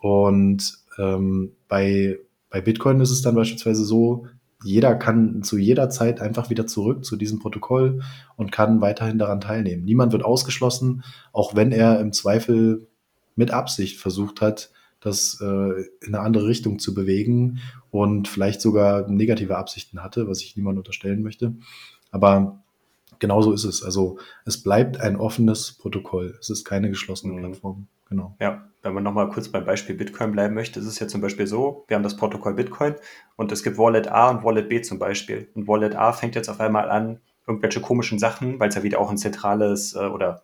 [0.00, 2.18] Und ähm, bei,
[2.50, 4.26] bei Bitcoin ist es dann beispielsweise so,
[4.64, 8.02] jeder kann zu jeder Zeit einfach wieder zurück zu diesem Protokoll
[8.36, 9.84] und kann weiterhin daran teilnehmen.
[9.84, 12.88] Niemand wird ausgeschlossen, auch wenn er im Zweifel
[13.36, 19.08] mit Absicht versucht hat, das äh, in eine andere Richtung zu bewegen und vielleicht sogar
[19.08, 21.54] negative Absichten hatte, was ich niemand unterstellen möchte.
[22.10, 22.63] Aber
[23.18, 23.82] genauso ist es.
[23.82, 26.36] Also es bleibt ein offenes Protokoll.
[26.40, 27.40] Es ist keine geschlossene mhm.
[27.40, 27.86] Plattform.
[28.08, 28.36] Genau.
[28.40, 31.46] Ja, wenn man nochmal kurz beim Beispiel Bitcoin bleiben möchte, ist es ja zum Beispiel
[31.46, 32.94] so, wir haben das Protokoll Bitcoin
[33.36, 35.48] und es gibt Wallet A und Wallet B zum Beispiel.
[35.54, 39.00] Und Wallet A fängt jetzt auf einmal an, irgendwelche komischen Sachen, weil es ja wieder
[39.00, 40.42] auch ein zentrales äh, oder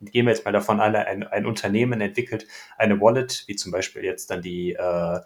[0.00, 4.04] gehen wir jetzt mal davon an, ein, ein Unternehmen entwickelt eine Wallet, wie zum Beispiel
[4.04, 5.20] jetzt dann die äh,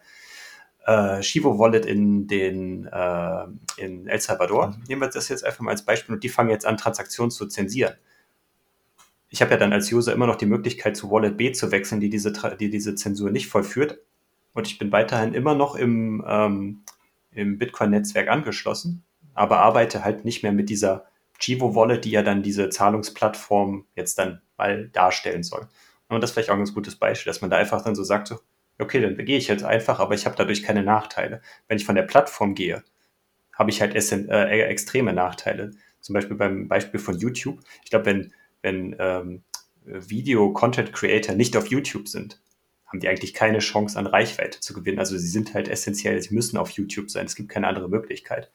[0.86, 3.44] äh, Shivo Wallet in den äh,
[3.76, 4.68] in El Salvador.
[4.68, 4.84] Mhm.
[4.88, 7.46] Nehmen wir das jetzt einfach mal als Beispiel und die fangen jetzt an, Transaktionen zu
[7.46, 7.94] zensieren.
[9.28, 12.00] Ich habe ja dann als User immer noch die Möglichkeit, zu Wallet B zu wechseln,
[12.00, 13.98] die diese, die diese Zensur nicht vollführt.
[14.52, 16.84] Und ich bin weiterhin immer noch im, ähm,
[17.32, 21.06] im Bitcoin-Netzwerk angeschlossen, aber arbeite halt nicht mehr mit dieser
[21.40, 25.66] Chivo Wallet, die ja dann diese Zahlungsplattform jetzt dann mal darstellen soll.
[26.08, 28.04] Und das ist vielleicht auch ein ganz gutes Beispiel, dass man da einfach dann so
[28.04, 28.38] sagt, so,
[28.78, 31.40] okay, dann gehe ich jetzt einfach, aber ich habe dadurch keine Nachteile.
[31.68, 32.82] Wenn ich von der Plattform gehe,
[33.52, 35.72] habe ich halt äh, extreme Nachteile.
[36.00, 37.60] Zum Beispiel beim Beispiel von YouTube.
[37.84, 39.44] Ich glaube, wenn, wenn ähm,
[39.84, 42.40] Video-Content-Creator nicht auf YouTube sind,
[42.86, 44.98] haben die eigentlich keine Chance an Reichweite zu gewinnen.
[44.98, 47.26] Also sie sind halt essentiell, sie müssen auf YouTube sein.
[47.26, 48.50] Es gibt keine andere Möglichkeit.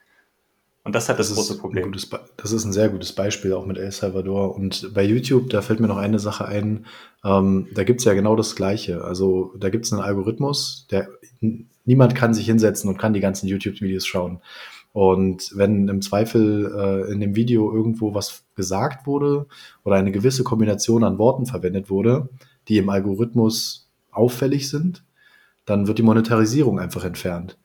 [0.89, 1.91] Und das hat das, das große Problem.
[2.37, 4.55] das ist ein sehr gutes Beispiel, auch mit El Salvador.
[4.55, 6.87] Und bei YouTube, da fällt mir noch eine Sache ein,
[7.23, 9.03] ähm, da gibt es ja genau das Gleiche.
[9.03, 11.07] Also da gibt es einen Algorithmus, der
[11.85, 14.39] niemand kann sich hinsetzen und kann die ganzen YouTube-Videos schauen.
[14.91, 19.45] Und wenn im Zweifel äh, in dem Video irgendwo was gesagt wurde
[19.83, 22.29] oder eine gewisse Kombination an Worten verwendet wurde,
[22.67, 25.03] die im Algorithmus auffällig sind,
[25.65, 27.59] dann wird die Monetarisierung einfach entfernt.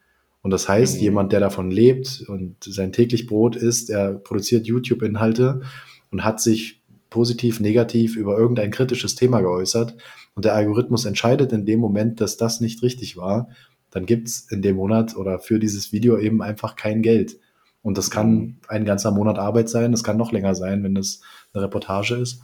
[0.44, 1.02] Und das heißt, mhm.
[1.02, 5.62] jemand, der davon lebt und sein täglich Brot isst, er produziert YouTube-Inhalte
[6.10, 9.96] und hat sich positiv, negativ über irgendein kritisches Thema geäußert
[10.34, 13.48] und der Algorithmus entscheidet in dem Moment, dass das nicht richtig war,
[13.90, 17.38] dann gibt's in dem Monat oder für dieses Video eben einfach kein Geld.
[17.80, 18.56] Und das kann mhm.
[18.68, 21.22] ein ganzer Monat Arbeit sein, das kann noch länger sein, wenn das
[21.54, 22.42] eine Reportage ist.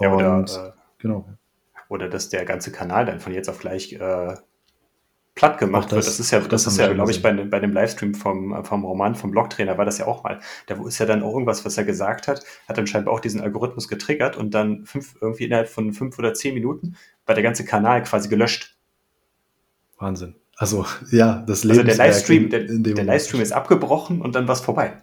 [0.00, 1.28] Ja, oder, und, äh, genau.
[1.88, 4.34] oder dass der ganze Kanal dann von jetzt auf gleich äh,
[5.40, 6.06] platt gemacht das, wird.
[6.06, 8.84] Das ist ja, das, das ist ja, glaube ich, bei, bei dem Livestream vom, vom
[8.84, 10.38] Roman vom Blogtrainer war das ja auch mal.
[10.66, 13.40] Da ist ja dann auch irgendwas, was er gesagt hat, hat dann scheinbar auch diesen
[13.40, 17.64] Algorithmus getriggert und dann fünf, irgendwie innerhalb von fünf oder zehn Minuten war der ganze
[17.64, 18.76] Kanal quasi gelöscht.
[19.98, 20.34] Wahnsinn.
[20.56, 21.80] Also, ja, das Leben.
[21.80, 25.02] Also der Livestream, der, der Livestream ist abgebrochen und dann war es vorbei.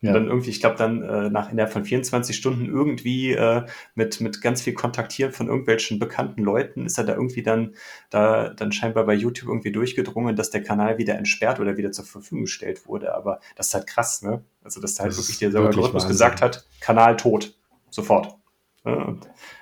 [0.00, 0.10] Ja.
[0.10, 4.20] Und dann irgendwie, ich glaube, dann äh, nach innerhalb von 24 Stunden irgendwie äh, mit,
[4.20, 7.74] mit ganz viel Kontaktieren von irgendwelchen bekannten Leuten ist er da irgendwie dann,
[8.10, 12.04] da dann scheinbar bei YouTube irgendwie durchgedrungen, dass der Kanal wieder entsperrt oder wieder zur
[12.04, 13.12] Verfügung gestellt wurde.
[13.12, 14.44] Aber das ist halt krass, ne?
[14.62, 17.56] Also, dass da halt das wirklich der Algorithmus gesagt hat, Kanal tot.
[17.90, 18.36] Sofort.
[18.84, 19.16] Ja,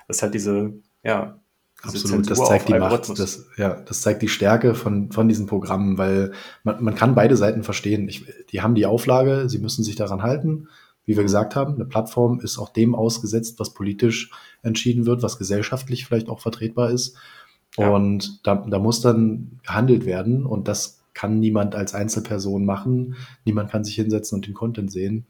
[0.07, 0.73] das ist halt diese,
[1.03, 1.39] ja,
[1.83, 5.97] Absolut, das zeigt die Macht, das, ja, das zeigt die Stärke von, von diesen Programmen,
[5.97, 6.31] weil
[6.63, 8.09] man, man kann beide Seiten verstehen.
[8.09, 10.69] Ich, die haben die Auflage, sie müssen sich daran halten.
[11.05, 14.31] Wie wir gesagt haben, eine Plattform ist auch dem ausgesetzt, was politisch
[14.63, 17.15] entschieden wird, was gesellschaftlich vielleicht auch vertretbar ist.
[17.77, 17.89] Ja.
[17.91, 23.15] Und da, da muss dann gehandelt werden und das kann niemand als Einzelperson machen.
[23.45, 25.27] Niemand kann sich hinsetzen und den Content sehen.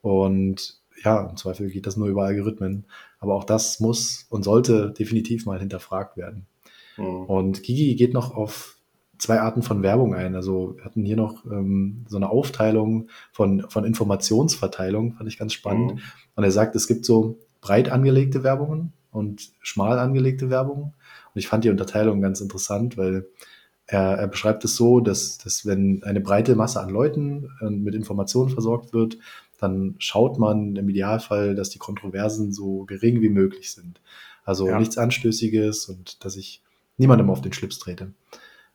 [0.00, 2.86] Und ja, im Zweifel geht das nur über Algorithmen.
[3.22, 6.46] Aber auch das muss und sollte definitiv mal hinterfragt werden.
[6.98, 7.24] Mhm.
[7.24, 8.76] Und Gigi geht noch auf
[9.16, 10.34] zwei Arten von Werbung ein.
[10.34, 15.52] Also wir hatten hier noch ähm, so eine Aufteilung von, von Informationsverteilung, fand ich ganz
[15.52, 15.94] spannend.
[15.94, 16.00] Mhm.
[16.34, 20.94] Und er sagt, es gibt so breit angelegte Werbungen und schmal angelegte Werbungen.
[21.34, 23.26] Und ich fand die Unterteilung ganz interessant, weil
[23.86, 27.94] er, er beschreibt es so, dass, dass wenn eine breite Masse an Leuten äh, mit
[27.94, 29.18] Informationen versorgt wird,
[29.62, 34.00] dann schaut man im Idealfall, dass die Kontroversen so gering wie möglich sind.
[34.44, 34.78] Also ja.
[34.78, 36.62] nichts Anstößiges und dass ich
[36.98, 38.12] niemandem auf den Schlips trete.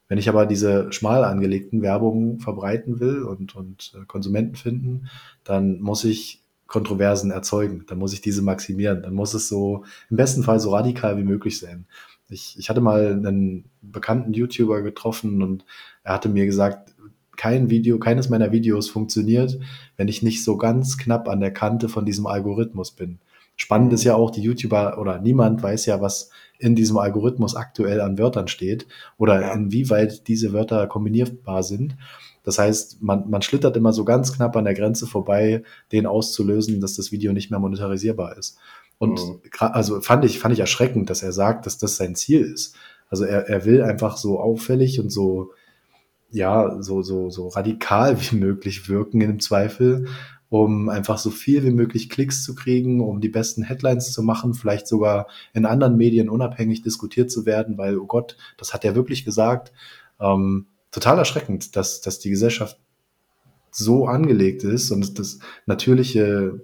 [0.08, 5.10] Wenn ich aber diese schmal angelegten Werbungen verbreiten will und, und äh, Konsumenten finden,
[5.43, 7.84] dann muss ich Kontroversen erzeugen.
[7.88, 9.02] Dann muss ich diese maximieren.
[9.02, 11.86] Dann muss es so im besten Fall so radikal wie möglich sein.
[12.30, 15.65] Ich, ich hatte mal einen bekannten YouTuber getroffen und
[16.04, 16.93] er hatte mir gesagt,
[17.38, 19.58] kein Video, keines meiner Videos funktioniert,
[19.95, 23.19] wenn ich nicht so ganz knapp an der Kante von diesem Algorithmus bin.
[23.56, 28.02] Spannend ist ja auch, die YouTuber oder niemand weiß ja, was in diesem Algorithmus aktuell
[28.02, 29.54] an Wörtern steht oder ja.
[29.54, 31.95] inwieweit diese Wörter kombinierbar sind.
[32.43, 36.82] Das heißt, man, man schlittert immer so ganz knapp an der Grenze vorbei, den auszulösen,
[36.82, 38.58] dass das Video nicht mehr monetarisierbar ist.
[39.00, 39.41] Und mhm.
[39.60, 42.76] also fand ich, fand ich erschreckend, dass er sagt, dass das sein Ziel ist.
[43.10, 45.52] Also er, er will einfach so auffällig und so
[46.31, 50.07] ja, so, so, so radikal wie möglich wirken im Zweifel,
[50.49, 54.53] um einfach so viel wie möglich Klicks zu kriegen, um die besten Headlines zu machen,
[54.53, 58.95] vielleicht sogar in anderen Medien unabhängig diskutiert zu werden, weil, oh Gott, das hat er
[58.95, 59.73] wirklich gesagt.
[60.19, 62.79] Ähm, total erschreckend, dass, dass die Gesellschaft
[63.71, 66.61] so angelegt ist und dass natürliche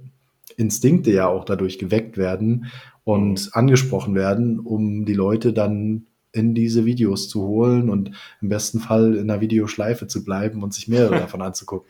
[0.56, 2.72] Instinkte ja auch dadurch geweckt werden
[3.04, 8.80] und angesprochen werden, um die Leute dann in diese Videos zu holen und im besten
[8.80, 11.90] Fall in einer Videoschleife zu bleiben und sich mehrere davon anzugucken.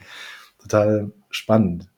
[0.60, 1.90] Total spannend.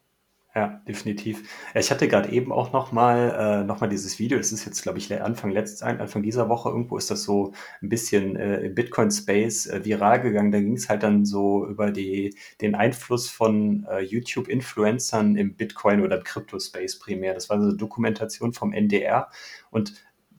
[0.58, 1.43] Ja, definitiv.
[1.73, 4.38] Ich hatte gerade eben auch noch mal, äh, noch mal dieses Video.
[4.38, 7.89] Das ist jetzt, glaube ich, Anfang letztes, Anfang dieser Woche irgendwo ist das so ein
[7.89, 10.53] bisschen äh, im Bitcoin-Space äh, viral gegangen.
[10.53, 16.01] Da ging es halt dann so über die, den Einfluss von äh, YouTube-Influencern im Bitcoin
[16.01, 17.34] oder im Crypto-Space primär.
[17.34, 19.29] Das war so eine Dokumentation vom NDR
[19.71, 19.93] und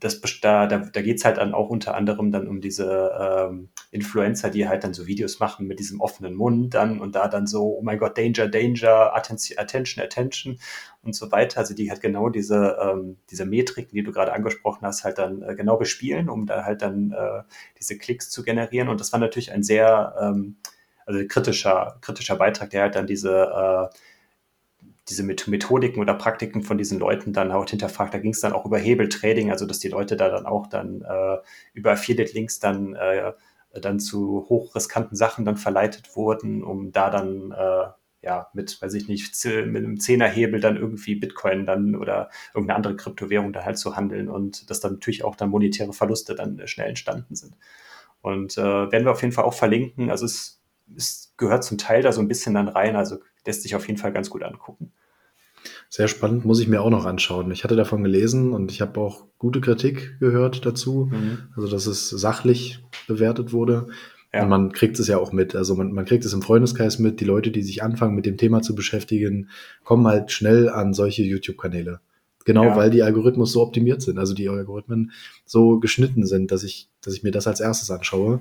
[0.07, 3.69] das, da, da, da geht es halt dann auch unter anderem dann um diese ähm,
[3.91, 7.47] Influencer, die halt dann so Videos machen mit diesem offenen Mund dann und da dann
[7.47, 10.59] so, oh mein Gott, Danger, Danger, Attention, Attention, Attention
[11.03, 11.61] und so weiter.
[11.61, 15.43] Also die halt genau diese, ähm, diese Metriken, die du gerade angesprochen hast, halt dann
[15.43, 17.43] äh, genau bespielen, um da halt dann äh,
[17.79, 18.89] diese Klicks zu generieren.
[18.89, 20.57] Und das war natürlich ein sehr ähm,
[21.07, 23.97] also kritischer, kritischer Beitrag, der halt dann diese äh,
[25.09, 28.13] diese Methodiken oder Praktiken von diesen Leuten dann auch hinterfragt.
[28.13, 31.03] Da ging es dann auch über Hebeltrading, also dass die Leute da dann auch dann
[31.03, 31.39] äh,
[31.75, 33.33] über Affiliate-Links dann, äh,
[33.81, 37.87] dann zu hochriskanten Sachen dann verleitet wurden, um da dann äh,
[38.23, 42.97] ja mit, weiß ich nicht, mit einem Zehnerhebel dann irgendwie Bitcoin dann oder irgendeine andere
[42.97, 46.89] Kryptowährung dann halt zu handeln und dass dann natürlich auch dann monetäre Verluste dann schnell
[46.89, 47.55] entstanden sind.
[48.23, 50.11] Und äh, werden wir auf jeden Fall auch verlinken.
[50.11, 50.56] Also es,
[50.95, 52.97] es gehört zum Teil da so ein bisschen dann rein.
[52.97, 54.93] Also lässt sich auf jeden Fall ganz gut angucken.
[55.89, 57.51] Sehr spannend, muss ich mir auch noch anschauen.
[57.51, 61.11] Ich hatte davon gelesen und ich habe auch gute Kritik gehört dazu.
[61.11, 61.39] Mhm.
[61.57, 63.89] Also, dass es sachlich bewertet wurde.
[64.33, 64.43] Ja.
[64.43, 65.55] Und man kriegt es ja auch mit.
[65.55, 67.21] Also man, man kriegt es im Freundeskreis mit.
[67.21, 69.49] Die Leute, die sich anfangen, mit dem Thema zu beschäftigen,
[69.85, 72.01] kommen halt schnell an solche YouTube-Kanäle.
[72.45, 72.77] Genau, ja.
[72.77, 75.11] weil die Algorithmen so optimiert sind, also die Algorithmen
[75.45, 78.41] so geschnitten sind, dass ich, dass ich mir das als erstes anschaue.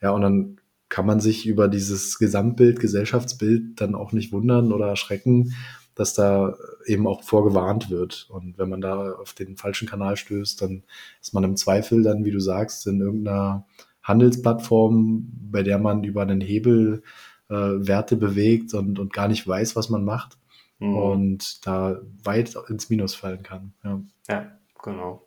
[0.00, 0.56] Ja, und dann
[0.94, 5.52] kann man sich über dieses Gesamtbild, Gesellschaftsbild dann auch nicht wundern oder erschrecken,
[5.96, 6.54] dass da
[6.86, 8.28] eben auch vorgewarnt wird.
[8.30, 10.84] Und wenn man da auf den falschen Kanal stößt, dann
[11.20, 13.66] ist man im Zweifel dann, wie du sagst, in irgendeiner
[14.04, 17.02] Handelsplattform, bei der man über einen Hebel
[17.48, 20.38] äh, Werte bewegt und, und gar nicht weiß, was man macht.
[20.78, 20.96] Mhm.
[20.96, 23.74] Und da weit ins Minus fallen kann.
[23.82, 24.46] Ja, ja
[24.80, 25.26] genau.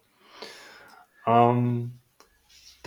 [1.26, 2.00] Ähm,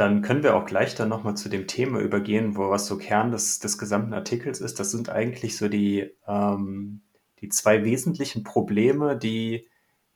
[0.00, 3.32] dann können wir auch gleich dann nochmal zu dem Thema übergehen, wo was so Kern
[3.32, 4.80] des, des gesamten Artikels ist.
[4.80, 7.02] Das sind eigentlich so die, ähm,
[7.40, 9.68] die zwei wesentlichen Probleme, die,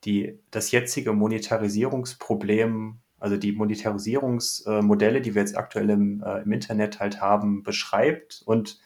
[0.03, 6.99] die das jetzige Monetarisierungsproblem, also die Monetarisierungsmodelle, die wir jetzt aktuell im, äh, im Internet
[6.99, 8.79] halt haben, beschreibt und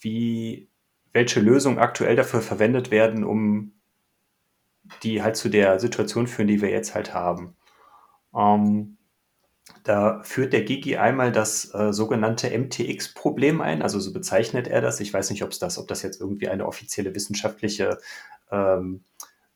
[0.00, 0.68] wie,
[1.12, 3.74] welche Lösungen aktuell dafür verwendet werden, um
[5.04, 7.56] die halt zu der Situation führen, die wir jetzt halt haben.
[8.34, 8.96] Ähm,
[9.82, 15.00] da führt der Gigi einmal das äh, sogenannte MTX-Problem ein, also so bezeichnet er das.
[15.00, 17.98] Ich weiß nicht, ob das, ob das jetzt irgendwie eine offizielle wissenschaftliche
[18.50, 19.04] ähm,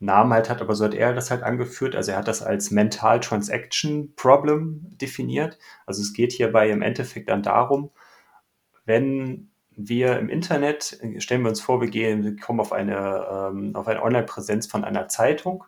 [0.01, 1.97] Namen halt hat, aber so hat er das halt angeführt.
[1.97, 5.59] Also er hat das als Mental Transaction Problem definiert.
[5.87, 7.91] Also es geht hierbei im Endeffekt dann darum,
[8.85, 13.77] wenn wir im Internet, stellen wir uns vor, wir gehen, wir kommen auf eine, ähm,
[13.77, 15.65] auf eine Online-Präsenz von einer Zeitung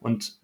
[0.00, 0.37] und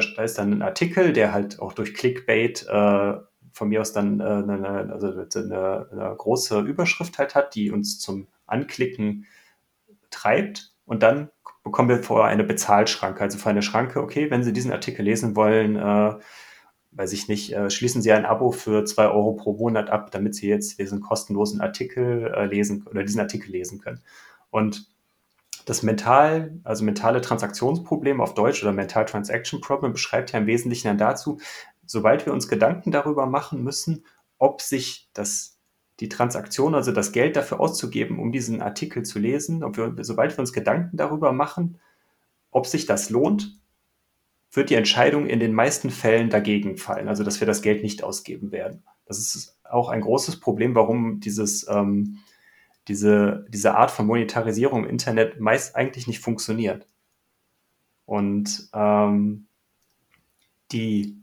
[0.00, 3.14] da, da, ist dann ein Artikel, der halt auch durch Clickbait äh,
[3.52, 7.98] von mir aus dann äh, eine, also eine, eine, große Überschrift halt hat, die uns
[7.98, 9.26] zum Anklicken
[10.10, 10.74] treibt.
[10.84, 11.30] Und dann
[11.64, 15.34] bekommen wir vor eine Bezahlschranke, also vor eine Schranke, okay, wenn Sie diesen Artikel lesen
[15.36, 16.14] wollen, äh,
[16.92, 20.34] weiß ich nicht, äh, schließen Sie ein Abo für zwei Euro pro Monat ab, damit
[20.34, 24.00] Sie jetzt diesen kostenlosen Artikel äh, lesen oder diesen Artikel lesen können.
[24.50, 24.86] Und
[25.66, 30.86] das Mental, also mentale Transaktionsproblem auf Deutsch oder Mental Transaction Problem beschreibt ja im Wesentlichen
[30.86, 31.38] dann dazu,
[31.84, 34.06] sobald wir uns Gedanken darüber machen müssen,
[34.38, 35.58] ob sich das,
[35.98, 40.36] die Transaktion, also das Geld dafür auszugeben, um diesen Artikel zu lesen, ob wir, sobald
[40.36, 41.80] wir uns Gedanken darüber machen,
[42.52, 43.58] ob sich das lohnt,
[44.52, 48.04] wird die Entscheidung in den meisten Fällen dagegen fallen, also dass wir das Geld nicht
[48.04, 48.84] ausgeben werden.
[49.04, 52.18] Das ist auch ein großes Problem, warum dieses ähm,
[52.88, 56.86] diese, diese Art von Monetarisierung im Internet meist eigentlich nicht funktioniert.
[58.04, 59.48] Und ähm,
[60.72, 61.22] die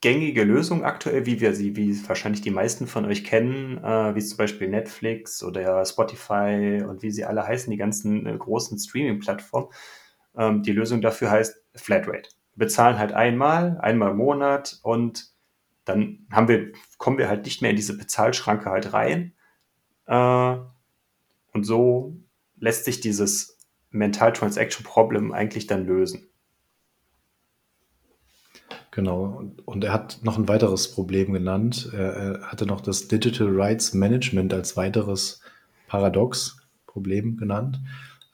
[0.00, 4.22] gängige Lösung aktuell, wie wir sie, wie wahrscheinlich die meisten von euch kennen, äh, wie
[4.22, 9.68] zum Beispiel Netflix oder Spotify und wie sie alle heißen, die ganzen äh, großen Streaming-Plattformen,
[10.36, 12.28] ähm, die Lösung dafür heißt Flatrate.
[12.54, 15.30] Wir bezahlen halt einmal, einmal im Monat und
[15.84, 19.34] dann haben wir, kommen wir halt nicht mehr in diese Bezahlschranke halt rein.
[20.06, 20.56] Äh,
[21.56, 22.14] und so
[22.60, 23.56] lässt sich dieses
[23.90, 26.28] Mental Transaction Problem eigentlich dann lösen.
[28.90, 29.42] Genau.
[29.64, 31.88] Und er hat noch ein weiteres Problem genannt.
[31.94, 35.40] Er, hatte noch das Digital Rights Management als weiteres
[35.86, 37.80] Paradox Problem genannt.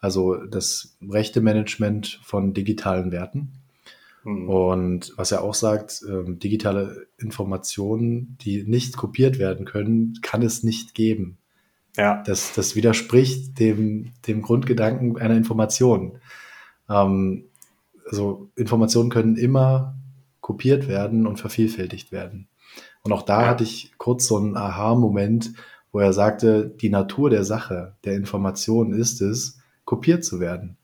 [0.01, 3.53] Also das Rechte-Management von digitalen Werten.
[4.25, 4.49] Mhm.
[4.49, 10.65] Und was er auch sagt, ähm, digitale Informationen, die nicht kopiert werden können, kann es
[10.65, 11.38] nicht geben.
[11.97, 12.23] Ja.
[12.25, 16.19] Das, das widerspricht dem, dem Grundgedanken einer Information.
[16.88, 17.45] Ähm,
[18.11, 19.95] also Informationen können immer
[20.40, 22.49] kopiert werden und vervielfältigt werden.
[23.03, 23.49] Und auch da ja.
[23.49, 25.53] hatte ich kurz so einen Aha-Moment,
[25.93, 30.79] wo er sagte, die Natur der Sache, der Information ist es, kopiert zu werden.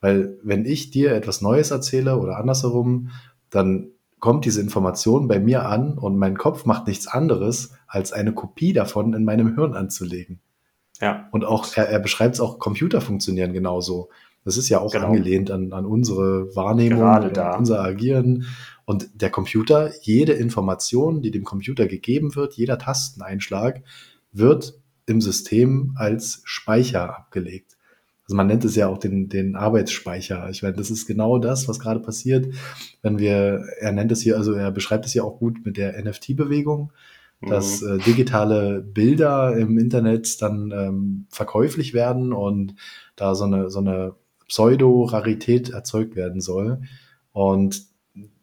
[0.00, 3.10] Weil wenn ich dir etwas Neues erzähle oder andersherum,
[3.50, 3.88] dann
[4.20, 8.72] kommt diese Information bei mir an und mein Kopf macht nichts anderes, als eine Kopie
[8.72, 10.40] davon in meinem Hirn anzulegen.
[11.02, 11.28] Ja.
[11.32, 14.08] Und auch, er, er beschreibt es auch, Computer funktionieren genauso.
[14.44, 15.08] Das ist ja auch genau.
[15.08, 18.46] angelehnt an, an unsere Wahrnehmung, an unser Agieren.
[18.84, 23.82] Und der Computer, jede Information, die dem Computer gegeben wird, jeder Tasteneinschlag,
[24.32, 24.74] wird
[25.06, 27.76] im System als Speicher abgelegt.
[28.24, 30.48] Also man nennt es ja auch den, den Arbeitsspeicher.
[30.50, 32.54] Ich meine, das ist genau das, was gerade passiert,
[33.02, 36.00] wenn wir, er nennt es hier, also er beschreibt es ja auch gut mit der
[36.02, 36.92] NFT-Bewegung,
[37.48, 37.98] dass mhm.
[37.98, 42.74] äh, digitale Bilder im Internet dann ähm, verkäuflich werden und
[43.16, 44.14] da so eine, so eine
[44.48, 46.82] Pseudo-Rarität erzeugt werden soll.
[47.32, 47.82] Und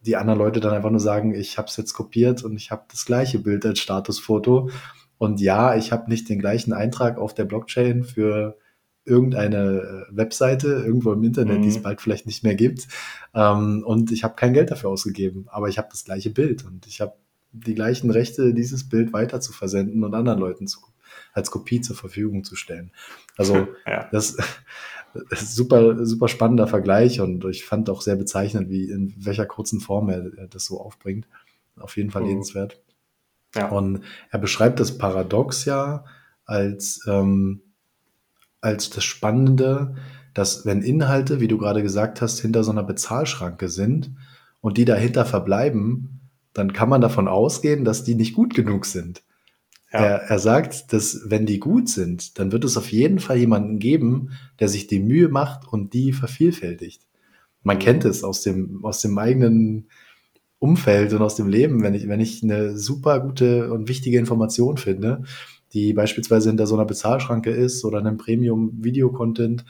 [0.04, 2.82] die anderen Leute dann einfach nur sagen, ich habe es jetzt kopiert und ich habe
[2.90, 4.70] das gleiche Bild als Statusfoto.
[5.18, 8.56] Und ja, ich habe nicht den gleichen Eintrag auf der Blockchain für
[9.04, 11.62] irgendeine äh, Webseite irgendwo im Internet, mhm.
[11.62, 11.82] die es mhm.
[11.82, 12.88] bald vielleicht nicht mehr gibt.
[13.34, 16.86] Ähm, und ich habe kein Geld dafür ausgegeben, aber ich habe das gleiche Bild und
[16.86, 17.14] ich habe
[17.52, 20.80] die gleichen Rechte, dieses Bild weiter zu versenden und anderen Leuten zu,
[21.32, 22.92] als Kopie zur Verfügung zu stellen.
[23.36, 24.08] Also ja.
[24.12, 24.36] das,
[25.30, 29.46] das ist super, super spannender Vergleich und ich fand auch sehr bezeichnend, wie in welcher
[29.46, 31.26] kurzen Form er, das so aufbringt.
[31.78, 32.28] Auf jeden Fall mhm.
[32.28, 32.80] lebenswert.
[33.54, 33.68] Ja.
[33.68, 36.04] Und er beschreibt das Paradox ja
[36.44, 37.62] als ähm,
[38.60, 39.94] als das Spannende,
[40.34, 44.12] dass wenn Inhalte, wie du gerade gesagt hast, hinter so einer Bezahlschranke sind
[44.60, 46.19] und die dahinter verbleiben,
[46.52, 49.22] dann kann man davon ausgehen, dass die nicht gut genug sind.
[49.92, 50.00] Ja.
[50.00, 53.78] Er, er sagt, dass wenn die gut sind, dann wird es auf jeden Fall jemanden
[53.78, 54.30] geben,
[54.60, 57.02] der sich die Mühe macht und die vervielfältigt.
[57.62, 57.80] Man mhm.
[57.80, 59.88] kennt es aus dem, aus dem eigenen
[60.58, 64.76] Umfeld und aus dem Leben, wenn ich, wenn ich eine super gute und wichtige Information
[64.76, 65.22] finde,
[65.72, 69.64] die beispielsweise hinter so einer Bezahlschranke ist oder einem Premium-Video-Content,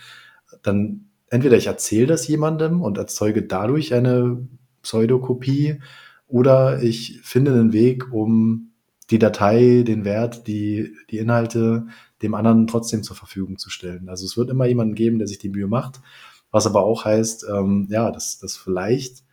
[0.63, 4.47] dann entweder ich erzähle das jemandem und erzeuge dadurch eine
[4.83, 5.79] Pseudokopie
[6.31, 8.73] oder ich finde einen Weg, um
[9.11, 11.87] die Datei, den Wert, die, die Inhalte
[12.23, 14.09] dem anderen trotzdem zur Verfügung zu stellen.
[14.09, 16.01] Also es wird immer jemanden geben, der sich die Mühe macht,
[16.51, 19.25] was aber auch heißt, ähm, ja, dass, dass vielleicht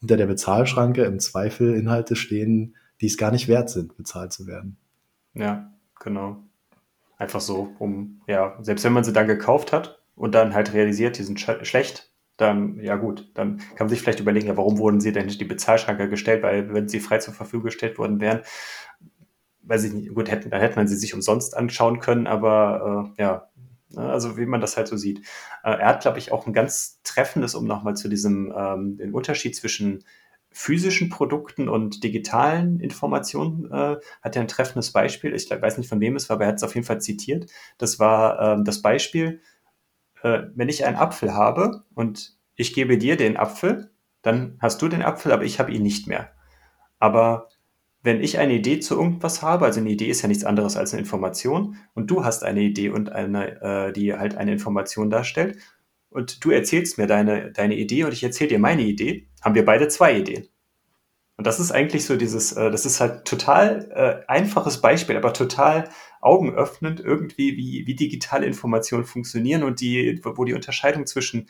[0.00, 4.46] hinter der Bezahlschranke im Zweifel Inhalte stehen, die es gar nicht wert sind, bezahlt zu
[4.46, 4.76] werden.
[5.34, 6.42] Ja, Genau.
[7.16, 11.18] Einfach so, um, ja, selbst wenn man sie dann gekauft hat und dann halt realisiert,
[11.18, 14.78] die sind sch schlecht, dann, ja gut, dann kann man sich vielleicht überlegen, ja, warum
[14.78, 18.20] wurden sie denn nicht die Bezahlschranke gestellt, weil wenn sie frei zur Verfügung gestellt worden
[18.20, 18.42] wären,
[19.62, 23.22] weiß ich nicht, gut, hätten, dann hätte man sie sich umsonst anschauen können, aber äh,
[23.22, 23.48] ja,
[23.90, 25.18] ne, also wie man das halt so sieht.
[25.64, 29.12] Äh, er hat, glaube ich, auch ein ganz treffendes, um nochmal zu diesem ähm, den
[29.12, 30.04] Unterschied zwischen
[30.50, 35.34] physischen Produkten und digitalen Informationen äh, hat er ein treffendes Beispiel.
[35.34, 37.50] Ich weiß nicht, von wem es war, aber er hat es auf jeden Fall zitiert.
[37.76, 39.40] Das war ähm, das Beispiel,
[40.22, 43.90] äh, wenn ich einen Apfel habe und ich gebe dir den Apfel,
[44.22, 46.32] dann hast du den Apfel, aber ich habe ihn nicht mehr.
[46.98, 47.48] Aber
[48.02, 50.92] wenn ich eine Idee zu irgendwas habe, also eine Idee ist ja nichts anderes als
[50.92, 55.58] eine Information, und du hast eine Idee und eine, äh, die halt eine Information darstellt,
[56.10, 59.64] und du erzählst mir deine, deine Idee und ich erzähle dir meine Idee, haben wir
[59.64, 60.48] beide zwei Ideen.
[61.38, 65.32] Und das ist eigentlich so dieses, äh, das ist halt total äh, einfaches Beispiel, aber
[65.32, 65.88] total
[66.20, 71.48] augenöffnend irgendwie, wie, wie digitale Informationen funktionieren und die, wo die Unterscheidung zwischen,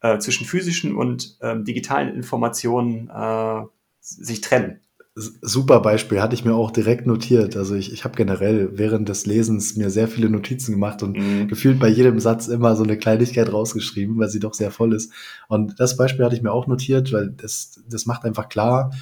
[0.00, 3.62] äh, zwischen physischen und ähm, digitalen Informationen äh,
[4.00, 4.80] sich trennen
[5.16, 7.56] super Beispiel, hatte ich mir auch direkt notiert.
[7.56, 11.48] Also ich, ich habe generell während des Lesens mir sehr viele Notizen gemacht und mhm.
[11.48, 15.10] gefühlt bei jedem Satz immer so eine Kleinigkeit rausgeschrieben, weil sie doch sehr voll ist.
[15.48, 18.92] Und das Beispiel hatte ich mir auch notiert, weil das, das macht einfach klar,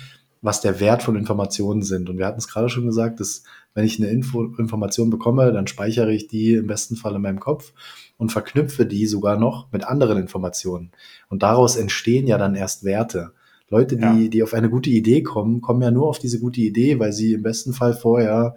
[0.45, 2.11] was der Wert von Informationen sind.
[2.11, 5.67] Und wir hatten es gerade schon gesagt, dass wenn ich eine Info, Information bekomme, dann
[5.67, 7.73] speichere ich die im besten Fall in meinem Kopf
[8.19, 10.93] und verknüpfe die sogar noch mit anderen Informationen.
[11.31, 13.33] Und daraus entstehen ja dann erst Werte.
[13.71, 14.29] Leute, die, ja.
[14.29, 17.33] die auf eine gute Idee kommen, kommen ja nur auf diese gute Idee, weil sie
[17.33, 18.55] im besten Fall vorher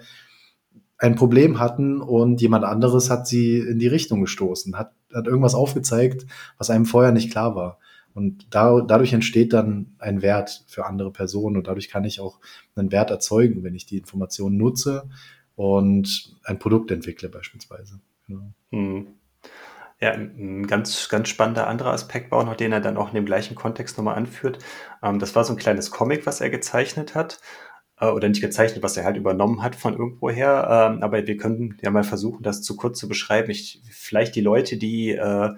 [0.98, 5.56] ein Problem hatten und jemand anderes hat sie in die Richtung gestoßen, hat, hat irgendwas
[5.56, 6.26] aufgezeigt,
[6.58, 7.80] was einem vorher nicht klar war.
[8.18, 12.40] Und da, dadurch entsteht dann ein Wert für andere Personen und dadurch kann ich auch
[12.76, 15.08] einen Wert erzeugen, wenn ich die Informationen nutze
[15.56, 18.00] und ein Produkt entwickle beispielsweise.
[18.26, 18.54] Genau.
[18.72, 19.08] Hm.
[20.02, 23.14] Ja, ein ganz, ganz spannender anderer Aspekt war auch noch, den er dann auch in
[23.14, 24.58] dem gleichen Kontext nochmal anführt.
[25.04, 27.40] Ähm, das war so ein kleines Comic, was er gezeichnet hat.
[28.00, 30.90] Äh, oder nicht gezeichnet, was er halt übernommen hat von irgendwoher.
[30.92, 33.52] Ähm, aber wir können ja mal versuchen, das zu kurz zu beschreiben.
[33.52, 35.52] Ich, vielleicht die Leute, die, äh,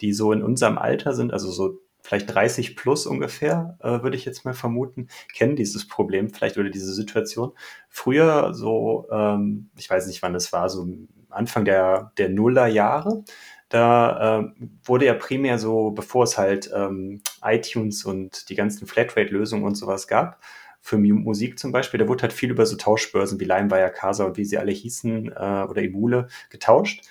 [0.00, 4.26] die so in unserem Alter sind, also so vielleicht 30 plus ungefähr, äh, würde ich
[4.26, 7.52] jetzt mal vermuten, kennen dieses Problem vielleicht oder diese Situation.
[7.88, 10.86] Früher so, ähm, ich weiß nicht, wann es war, so
[11.30, 13.24] Anfang der, der Nullerjahre,
[13.70, 14.48] da äh,
[14.84, 20.06] wurde ja primär so, bevor es halt ähm, iTunes und die ganzen Flatrate-Lösungen und sowas
[20.06, 20.38] gab,
[20.82, 24.36] für Musik zum Beispiel, da wurde halt viel über so Tauschbörsen wie LimeWire, Casa und
[24.36, 27.02] wie sie alle hießen äh, oder Emule getauscht.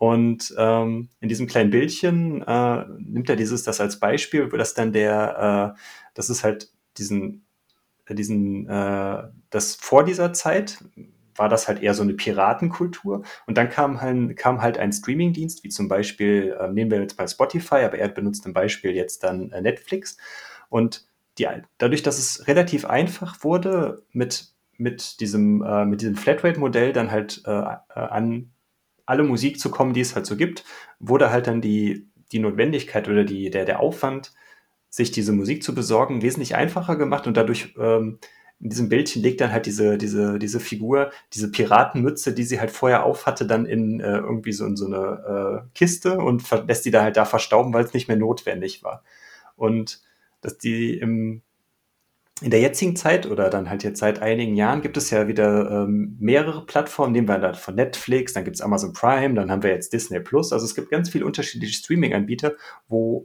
[0.00, 4.94] Und ähm, in diesem kleinen Bildchen äh, nimmt er dieses das als Beispiel, dass dann
[4.94, 5.80] der, äh,
[6.14, 7.44] das ist halt diesen,
[8.08, 10.82] diesen, äh, das vor dieser Zeit
[11.36, 13.24] war das halt eher so eine Piratenkultur.
[13.46, 17.18] Und dann kam halt, kam halt ein Streamingdienst, wie zum Beispiel, äh, nehmen wir jetzt
[17.18, 20.16] mal Spotify, aber er benutzt im Beispiel jetzt dann äh, Netflix.
[20.70, 21.04] Und
[21.36, 21.46] die,
[21.76, 24.46] dadurch, dass es relativ einfach wurde, mit,
[24.78, 28.50] mit diesem, äh, diesem Flatrate-Modell dann halt äh, äh an
[29.10, 30.64] alle Musik zu kommen, die es halt so gibt,
[30.98, 34.32] wurde halt dann die, die Notwendigkeit oder die, der, der Aufwand,
[34.88, 38.18] sich diese Musik zu besorgen, wesentlich einfacher gemacht und dadurch ähm,
[38.60, 42.70] in diesem Bildchen legt dann halt diese, diese, diese Figur, diese Piratenmütze, die sie halt
[42.70, 46.90] vorher aufhatte, dann in äh, irgendwie so in so eine äh, Kiste und lässt die
[46.90, 49.02] da halt da verstauben, weil es nicht mehr notwendig war.
[49.56, 50.02] Und
[50.42, 51.42] dass die im
[52.40, 55.70] in der jetzigen Zeit oder dann halt jetzt seit einigen Jahren gibt es ja wieder
[55.70, 57.12] ähm, mehrere Plattformen.
[57.12, 60.20] Nehmen wir dann von Netflix, dann gibt es Amazon Prime, dann haben wir jetzt Disney
[60.20, 60.52] Plus.
[60.52, 62.54] Also es gibt ganz viele unterschiedliche Streaming-Anbieter,
[62.88, 63.24] wo,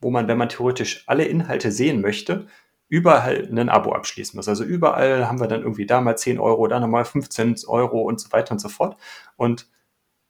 [0.00, 2.46] wo man, wenn man theoretisch alle Inhalte sehen möchte,
[2.88, 4.48] überall ein Abo abschließen muss.
[4.48, 8.20] Also überall haben wir dann irgendwie da mal 10 Euro, da nochmal 15 Euro und
[8.20, 8.96] so weiter und so fort.
[9.36, 9.68] Und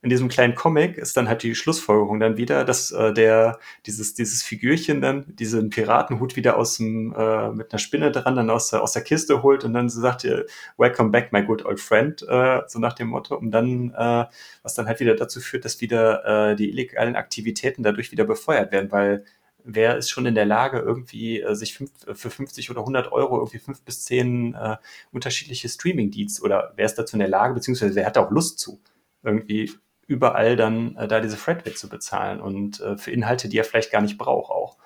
[0.07, 4.15] in diesem kleinen Comic ist dann halt die Schlussfolgerung dann wieder, dass äh, der dieses
[4.15, 8.71] dieses Figürchen dann diesen Piratenhut wieder aus dem äh, mit einer Spinne dran dann aus
[8.71, 10.47] der aus der Kiste holt und dann so sagt ihr
[10.77, 14.27] Welcome back my good old friend äh, so nach dem Motto und dann äh,
[14.63, 18.71] was dann halt wieder dazu führt, dass wieder äh, die illegalen Aktivitäten dadurch wieder befeuert
[18.71, 19.25] werden, weil
[19.65, 23.39] wer ist schon in der Lage, irgendwie äh, sich fünf, für 50 oder 100 Euro
[23.39, 24.77] irgendwie fünf bis zehn äh,
[25.11, 28.61] unterschiedliche Streaming-Dienste oder wer ist dazu in der Lage, beziehungsweise wer hat da auch Lust
[28.61, 28.81] zu,
[29.25, 29.73] irgendwie
[30.07, 33.93] überall dann äh, da diese Flatrate zu bezahlen und äh, für Inhalte, die er vielleicht
[33.93, 34.77] gar nicht braucht auch.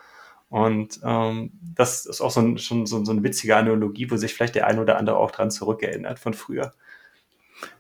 [0.49, 4.35] Und ähm, das ist auch so ein, schon so, so eine witzige Analogie, wo sich
[4.35, 6.73] vielleicht der eine oder andere auch dran zurückerinnert von früher.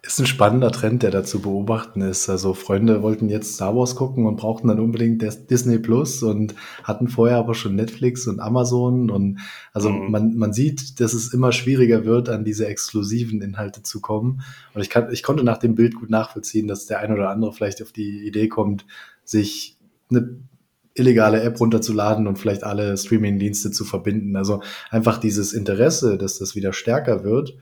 [0.02, 2.28] Ist ein spannender Trend, der da zu beobachten ist.
[2.28, 7.08] Also Freunde wollten jetzt Star Wars gucken und brauchten dann unbedingt Disney Plus und hatten
[7.08, 9.38] vorher aber schon Netflix und Amazon und
[9.72, 10.10] also mhm.
[10.10, 14.42] man, man sieht, dass es immer schwieriger wird, an diese exklusiven Inhalte zu kommen.
[14.74, 17.52] Und ich kann, ich konnte nach dem Bild gut nachvollziehen, dass der ein oder andere
[17.52, 18.86] vielleicht auf die Idee kommt,
[19.24, 19.76] sich
[20.10, 20.40] eine
[20.94, 24.36] illegale App runterzuladen und vielleicht alle Streaming-Dienste zu verbinden.
[24.36, 27.56] Also einfach dieses Interesse, dass das wieder stärker wird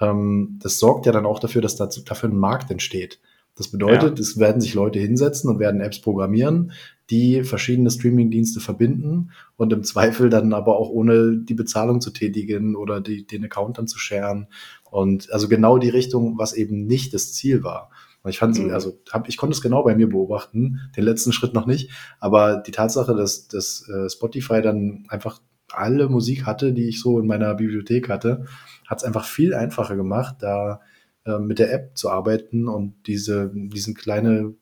[0.00, 3.20] ähm, das sorgt ja dann auch dafür, dass dazu, dafür ein Markt entsteht.
[3.56, 4.22] Das bedeutet, ja.
[4.22, 6.72] es werden sich Leute hinsetzen und werden Apps programmieren,
[7.10, 12.74] die verschiedene Streaming-Dienste verbinden und im Zweifel dann aber auch ohne die Bezahlung zu tätigen
[12.74, 14.48] oder die, den Account dann zu sharen.
[14.90, 17.90] Und also genau die Richtung, was eben nicht das Ziel war.
[18.24, 18.70] Und ich fand, mhm.
[18.70, 22.56] also hab, ich konnte es genau bei mir beobachten, den letzten Schritt noch nicht, aber
[22.56, 25.40] die Tatsache, dass, dass äh, Spotify dann einfach
[25.70, 28.46] alle Musik hatte, die ich so in meiner Bibliothek hatte,
[28.86, 30.80] hat es einfach viel einfacher gemacht, da
[31.26, 34.54] äh, mit der App zu arbeiten und diese, diesen kleine,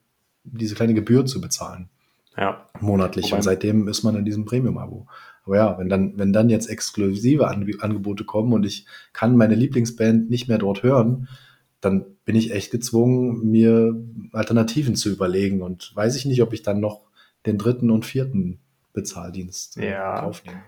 [0.45, 1.89] diese kleine Gebühr zu bezahlen.
[2.37, 2.67] Ja.
[2.81, 3.27] Monatlich.
[3.27, 5.07] Wobei und seitdem ist man in diesem Premium-Abo.
[5.45, 10.31] Aber ja, wenn dann, wenn dann jetzt exklusive Angebote kommen und ich kann meine Lieblingsband
[10.31, 11.29] nicht mehr dort hören,
[11.81, 13.95] dann bin ich echt gezwungen, mir
[14.33, 17.03] Alternativen zu überlegen und weiß ich nicht, ob ich dann noch
[17.45, 18.61] den dritten und vierten
[18.93, 20.23] Bezahldienst äh, ja.
[20.23, 20.63] aufnehme.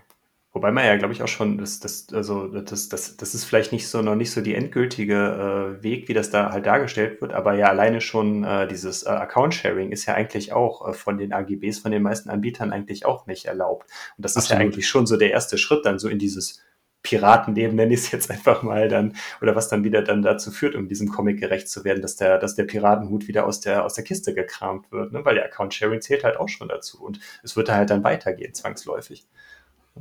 [0.55, 3.73] Wobei man ja, glaube ich, auch schon, das, das, also das, das, das ist vielleicht
[3.73, 7.33] nicht so noch nicht so die endgültige äh, Weg, wie das da halt dargestellt wird,
[7.33, 11.33] aber ja alleine schon äh, dieses äh, Account-Sharing ist ja eigentlich auch äh, von den
[11.33, 13.89] AGBs, von den meisten Anbietern eigentlich auch nicht erlaubt.
[14.15, 14.43] Und das Absolut.
[14.43, 16.63] ist ja eigentlich schon so der erste Schritt dann so in dieses
[17.03, 20.75] Piratenleben, nenne ich es jetzt einfach mal dann, oder was dann wieder dann dazu führt,
[20.75, 23.95] um diesem Comic gerecht zu werden, dass der, dass der Piratenhut wieder aus der, aus
[23.95, 25.25] der Kiste gekramt wird, ne?
[25.25, 29.27] weil der Account-Sharing zählt halt auch schon dazu und es wird halt dann weitergehen, zwangsläufig.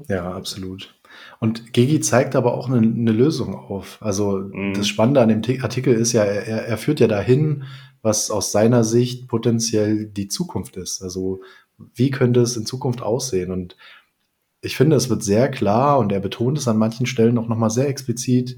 [0.09, 0.95] Ja, absolut.
[1.39, 3.99] Und Gigi zeigt aber auch eine, eine Lösung auf.
[4.01, 4.75] Also mhm.
[4.75, 7.65] das Spannende an dem Artikel ist ja, er, er führt ja dahin,
[8.03, 11.03] was aus seiner Sicht potenziell die Zukunft ist.
[11.03, 11.41] Also
[11.95, 13.51] wie könnte es in Zukunft aussehen?
[13.51, 13.77] Und
[14.61, 17.71] ich finde, es wird sehr klar und er betont es an manchen Stellen auch nochmal
[17.71, 18.57] sehr explizit,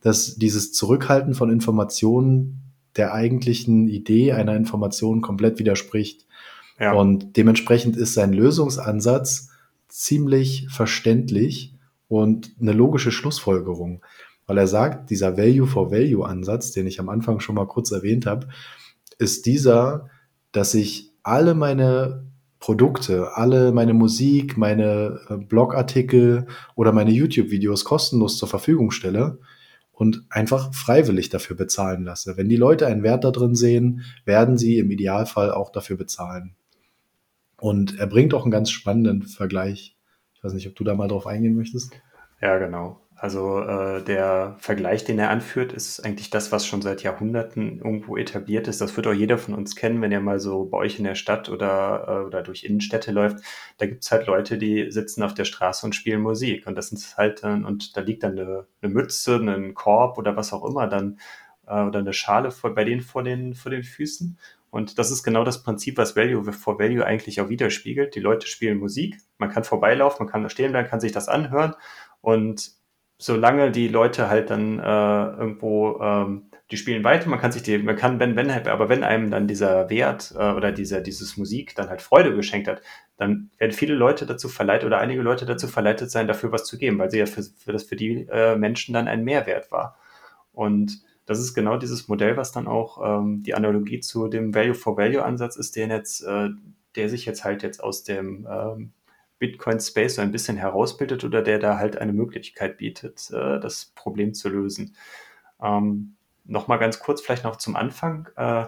[0.00, 6.26] dass dieses Zurückhalten von Informationen der eigentlichen Idee einer Information komplett widerspricht.
[6.78, 6.92] Ja.
[6.92, 9.50] Und dementsprechend ist sein Lösungsansatz,
[9.94, 11.72] ziemlich verständlich
[12.08, 14.04] und eine logische Schlussfolgerung,
[14.44, 17.92] weil er sagt, dieser Value for Value Ansatz, den ich am Anfang schon mal kurz
[17.92, 18.48] erwähnt habe,
[19.18, 20.10] ist dieser,
[20.50, 22.26] dass ich alle meine
[22.58, 29.38] Produkte, alle meine Musik, meine äh, Blogartikel oder meine YouTube-Videos kostenlos zur Verfügung stelle
[29.92, 32.36] und einfach freiwillig dafür bezahlen lasse.
[32.36, 36.56] Wenn die Leute einen Wert da drin sehen, werden sie im Idealfall auch dafür bezahlen.
[37.64, 39.96] Und er bringt auch einen ganz spannenden Vergleich.
[40.34, 41.94] Ich weiß nicht, ob du da mal drauf eingehen möchtest.
[42.42, 43.00] Ja, genau.
[43.16, 48.18] Also äh, der Vergleich, den er anführt, ist eigentlich das, was schon seit Jahrhunderten irgendwo
[48.18, 48.82] etabliert ist.
[48.82, 51.14] Das wird auch jeder von uns kennen, wenn ihr mal so bei euch in der
[51.14, 53.38] Stadt oder, äh, oder durch Innenstädte läuft.
[53.78, 56.66] Da gibt's halt Leute, die sitzen auf der Straße und spielen Musik.
[56.66, 60.36] Und das sind halt dann, und da liegt dann eine, eine Mütze, ein Korb oder
[60.36, 61.18] was auch immer dann,
[61.66, 64.38] äh, oder eine Schale vor, bei denen vor den, vor den Füßen.
[64.74, 68.16] Und das ist genau das Prinzip, was Value for Value eigentlich auch widerspiegelt.
[68.16, 71.28] Die Leute spielen Musik, man kann vorbeilaufen, man kann da stehen bleiben, kann sich das
[71.28, 71.76] anhören.
[72.20, 72.72] Und
[73.16, 77.78] solange die Leute halt dann äh, irgendwo, ähm, die spielen weiter, man kann sich die,
[77.78, 81.76] man kann, wenn, wenn, aber wenn einem dann dieser Wert äh, oder dieser, dieses Musik
[81.76, 82.82] dann halt Freude geschenkt hat,
[83.16, 86.78] dann werden viele Leute dazu verleitet oder einige Leute dazu verleitet sein, dafür was zu
[86.78, 89.96] geben, weil sie ja für, für das für die äh, Menschen dann ein Mehrwert war.
[90.50, 94.74] Und das ist genau dieses Modell, was dann auch ähm, die Analogie zu dem Value
[94.74, 96.50] for Value Ansatz ist, der jetzt, äh,
[96.96, 98.92] der sich jetzt halt jetzt aus dem ähm,
[99.38, 103.92] Bitcoin Space so ein bisschen herausbildet oder der da halt eine Möglichkeit bietet, äh, das
[103.94, 104.96] Problem zu lösen.
[105.62, 106.16] Ähm,
[106.46, 108.28] Nochmal ganz kurz, vielleicht noch zum Anfang.
[108.36, 108.66] Äh,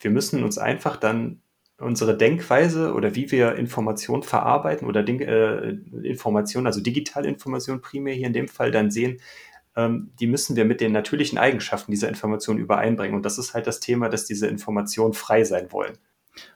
[0.00, 1.42] wir müssen uns einfach dann
[1.78, 8.26] unsere Denkweise oder wie wir Informationen verarbeiten oder äh, Informationen, also digitale Informationen primär hier
[8.26, 9.20] in dem Fall dann sehen,
[9.76, 13.14] ähm, die müssen wir mit den natürlichen Eigenschaften dieser Information übereinbringen.
[13.14, 15.98] Und das ist halt das Thema, dass diese Informationen frei sein wollen.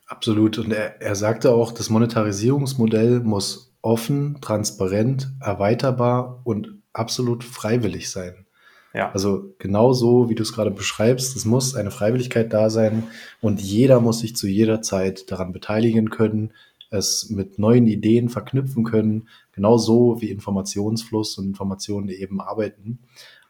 [0.06, 0.58] Absolut.
[0.58, 8.46] Und er, er sagte auch, das Monetarisierungsmodell muss offen, transparent, erweiterbar und absolut freiwillig sein.
[8.92, 9.12] Ja.
[9.12, 13.04] Also genau so, wie du es gerade beschreibst, es muss eine Freiwilligkeit da sein
[13.40, 16.52] und jeder muss sich zu jeder Zeit daran beteiligen können,
[16.90, 19.28] es mit neuen Ideen verknüpfen können,
[19.61, 23.00] genau so wie Informationsfluss und Informationen eben arbeiten.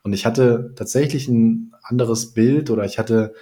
[0.03, 3.33] Und ich hatte tatsächlich ein anderes Bild oder ich hatte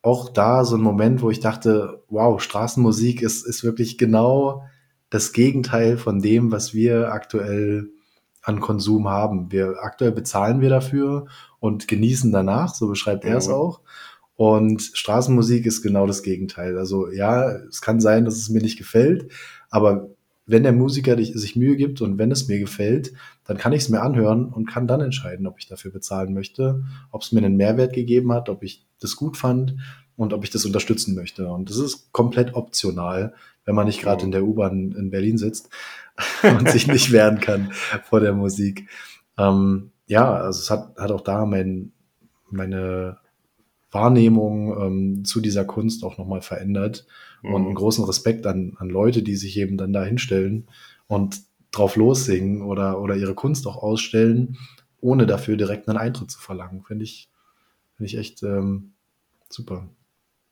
[0.00, 4.62] auch da so ein Moment, wo ich dachte, wow, Straßenmusik ist, ist wirklich genau
[5.10, 7.90] das Gegenteil von dem, was wir aktuell
[8.42, 9.50] an Konsum haben.
[9.50, 11.26] Wir aktuell bezahlen wir dafür
[11.58, 13.80] und genießen danach, so beschreibt er es auch.
[14.36, 16.78] Und Straßenmusik ist genau das Gegenteil.
[16.78, 19.32] Also ja, es kann sein, dass es mir nicht gefällt,
[19.68, 20.10] aber
[20.48, 23.12] wenn der Musiker sich Mühe gibt und wenn es mir gefällt,
[23.44, 26.84] dann kann ich es mir anhören und kann dann entscheiden, ob ich dafür bezahlen möchte,
[27.10, 29.76] ob es mir einen Mehrwert gegeben hat, ob ich das gut fand
[30.16, 31.48] und ob ich das unterstützen möchte.
[31.48, 33.34] Und das ist komplett optional,
[33.66, 35.68] wenn man nicht gerade in der U-Bahn in Berlin sitzt
[36.42, 37.70] und sich nicht wehren kann
[38.04, 38.88] vor der Musik.
[39.36, 41.92] Ähm, ja, also es hat, hat auch da mein,
[42.50, 43.18] meine
[43.90, 47.06] Wahrnehmung ähm, zu dieser Kunst auch nochmal verändert
[47.42, 47.54] mhm.
[47.54, 50.68] und einen großen Respekt an, an Leute, die sich eben dann da hinstellen
[51.06, 54.56] und drauf lossingen oder, oder ihre Kunst auch ausstellen,
[55.00, 56.82] ohne dafür direkt einen Eintritt zu verlangen.
[56.82, 57.30] Finde ich,
[57.96, 58.92] finde ich echt ähm,
[59.48, 59.88] super.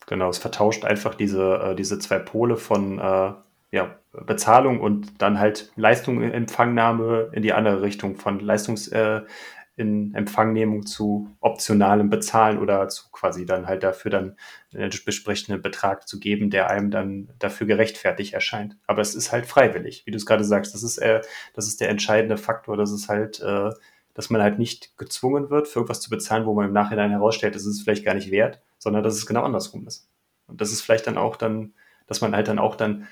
[0.06, 3.32] Genau, es vertauscht einfach diese, äh, diese zwei Pole von äh,
[3.72, 9.22] ja, Bezahlung und dann halt Leistungsempfangnahme in die andere Richtung, von Leistungs, äh,
[9.76, 14.36] in Empfangnehmung zu optionalem Bezahlen oder zu quasi dann halt dafür dann
[14.74, 18.78] einen besprechenden Betrag zu geben, der einem dann dafür gerechtfertigt erscheint.
[18.86, 20.74] Aber es ist halt freiwillig, wie du es gerade sagst.
[20.74, 21.20] Das ist, äh,
[21.54, 23.70] das ist der entscheidende Faktor, dass es halt, äh,
[24.14, 27.54] dass man halt nicht gezwungen wird, für irgendwas zu bezahlen, wo man im Nachhinein herausstellt,
[27.54, 30.08] das ist es vielleicht gar nicht wert, sondern dass es genau andersrum ist.
[30.46, 31.74] Und das ist vielleicht dann auch dann,
[32.06, 33.06] dass man halt dann auch dann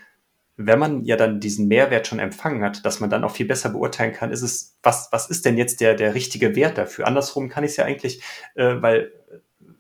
[0.57, 3.71] wenn man ja dann diesen Mehrwert schon empfangen hat, dass man dann auch viel besser
[3.71, 7.07] beurteilen kann, ist es, was, was ist denn jetzt der, der richtige Wert dafür?
[7.07, 8.23] Andersrum kann ich es ja eigentlich,
[8.55, 9.13] äh, weil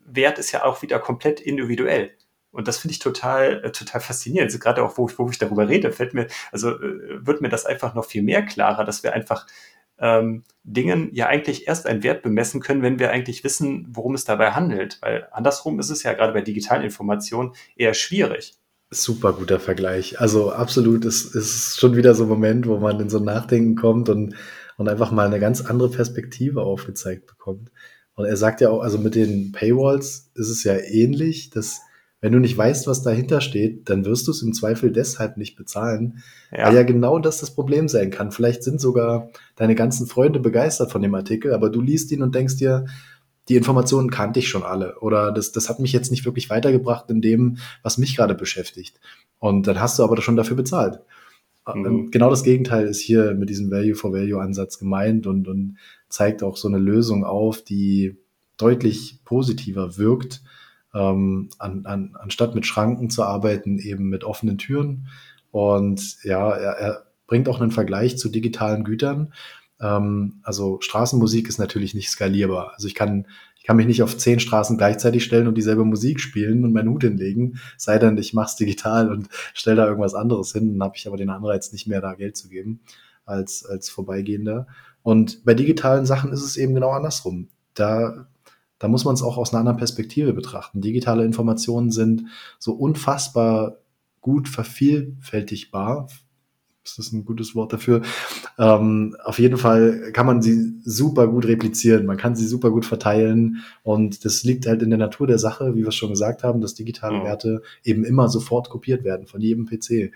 [0.06, 2.12] Wert ist ja auch wieder komplett individuell.
[2.50, 4.48] Und das finde ich total, äh, total faszinierend.
[4.48, 7.66] Also gerade auch, wo, wo ich darüber rede, fällt mir, also äh, wird mir das
[7.66, 9.46] einfach noch viel mehr klarer, dass wir einfach
[9.98, 14.24] ähm, Dingen ja eigentlich erst einen Wert bemessen können, wenn wir eigentlich wissen, worum es
[14.24, 14.98] dabei handelt.
[15.02, 18.56] Weil andersrum ist es ja gerade bei digitalen Informationen eher schwierig.
[18.94, 20.20] Super guter Vergleich.
[20.20, 23.74] Also absolut, es ist schon wieder so ein Moment, wo man in so ein Nachdenken
[23.74, 24.34] kommt und,
[24.76, 27.70] und einfach mal eine ganz andere Perspektive aufgezeigt bekommt.
[28.14, 31.80] Und er sagt ja auch, also mit den Paywalls ist es ja ähnlich, dass
[32.20, 35.56] wenn du nicht weißt, was dahinter steht, dann wirst du es im Zweifel deshalb nicht
[35.56, 36.66] bezahlen, ja.
[36.66, 38.30] weil ja genau das das Problem sein kann.
[38.32, 42.34] Vielleicht sind sogar deine ganzen Freunde begeistert von dem Artikel, aber du liest ihn und
[42.34, 42.86] denkst dir,
[43.48, 47.10] die Informationen kannte ich schon alle oder das, das hat mich jetzt nicht wirklich weitergebracht
[47.10, 49.00] in dem, was mich gerade beschäftigt.
[49.38, 51.00] Und dann hast du aber schon dafür bezahlt.
[51.72, 52.10] Mhm.
[52.10, 55.76] Genau das Gegenteil ist hier mit diesem Value-for-Value-Ansatz gemeint und, und
[56.08, 58.16] zeigt auch so eine Lösung auf, die
[58.56, 60.42] deutlich positiver wirkt,
[60.94, 65.08] ähm, an, an, anstatt mit Schranken zu arbeiten, eben mit offenen Türen.
[65.50, 69.32] Und ja, er, er bringt auch einen Vergleich zu digitalen Gütern
[69.80, 72.72] ähm, also Straßenmusik ist natürlich nicht skalierbar.
[72.74, 73.26] Also ich kann,
[73.64, 77.02] kann mich nicht auf zehn Straßen gleichzeitig stellen und dieselbe Musik spielen und meinen Hut
[77.02, 81.06] hinlegen, sei denn, ich mach's digital und stelle da irgendwas anderes hin, dann habe ich
[81.06, 82.80] aber den Anreiz nicht mehr, da Geld zu geben
[83.24, 84.66] als, als Vorbeigehender.
[85.02, 87.48] Und bei digitalen Sachen ist es eben genau andersrum.
[87.74, 88.26] Da,
[88.78, 90.80] da muss man es auch aus einer anderen Perspektive betrachten.
[90.80, 92.26] Digitale Informationen sind
[92.58, 93.78] so unfassbar
[94.20, 96.08] gut vervielfältigbar,
[96.84, 98.02] ist das ein gutes Wort dafür?
[98.58, 102.84] Ähm, auf jeden Fall kann man sie super gut replizieren, man kann sie super gut
[102.84, 106.44] verteilen und das liegt halt in der Natur der Sache, wie wir es schon gesagt
[106.44, 107.24] haben, dass digitale mhm.
[107.24, 110.12] Werte eben immer sofort kopiert werden von jedem PC.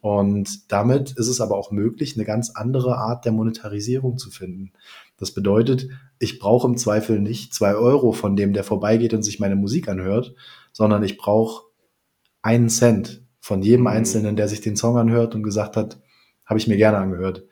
[0.00, 4.72] Und damit ist es aber auch möglich, eine ganz andere Art der Monetarisierung zu finden.
[5.18, 5.88] Das bedeutet,
[6.20, 9.88] ich brauche im Zweifel nicht zwei Euro von dem, der vorbeigeht und sich meine Musik
[9.88, 10.34] anhört,
[10.72, 11.64] sondern ich brauche
[12.42, 13.88] einen Cent von jedem mhm.
[13.88, 15.98] Einzelnen, der sich den Song anhört und gesagt hat,
[16.48, 17.44] habe ich mir gerne angehört.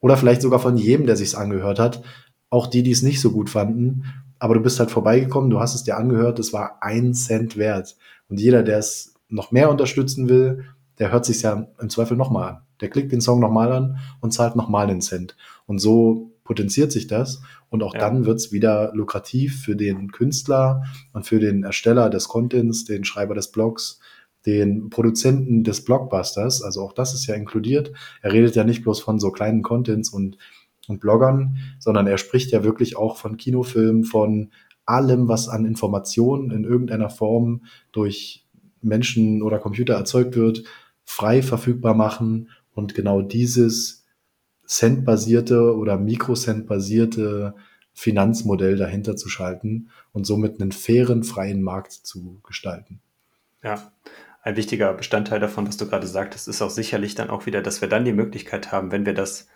[0.00, 2.02] Oder vielleicht sogar von jedem, der sich's angehört hat.
[2.50, 4.04] Auch die, die es nicht so gut fanden.
[4.38, 7.96] Aber du bist halt vorbeigekommen, du hast es dir angehört, es war ein Cent wert.
[8.28, 10.64] Und jeder, der es noch mehr unterstützen will,
[10.98, 12.62] der hört sich ja im Zweifel nochmal an.
[12.80, 15.36] Der klickt den Song nochmal an und zahlt nochmal einen Cent.
[15.66, 17.40] Und so potenziert sich das.
[17.70, 18.00] Und auch ja.
[18.00, 20.82] dann wird's wieder lukrativ für den Künstler
[21.12, 24.00] und für den Ersteller des Contents, den Schreiber des Blogs,
[24.46, 27.92] den Produzenten des Blockbusters, also auch das ist ja inkludiert.
[28.22, 30.36] Er redet ja nicht bloß von so kleinen Contents und,
[30.88, 34.50] und Bloggern, sondern er spricht ja wirklich auch von Kinofilmen, von
[34.84, 38.46] allem, was an Informationen in irgendeiner Form durch
[38.80, 40.64] Menschen oder Computer erzeugt wird,
[41.04, 44.04] frei verfügbar machen und genau dieses
[44.66, 47.54] Cent-basierte oder Mikrocent-basierte
[47.92, 53.00] Finanzmodell dahinter zu schalten und somit einen fairen, freien Markt zu gestalten.
[53.62, 53.92] Ja,
[54.42, 57.80] ein wichtiger Bestandteil davon, was du gerade sagtest, ist auch sicherlich dann auch wieder, dass
[57.80, 59.48] wir dann die Möglichkeit haben, wenn wir das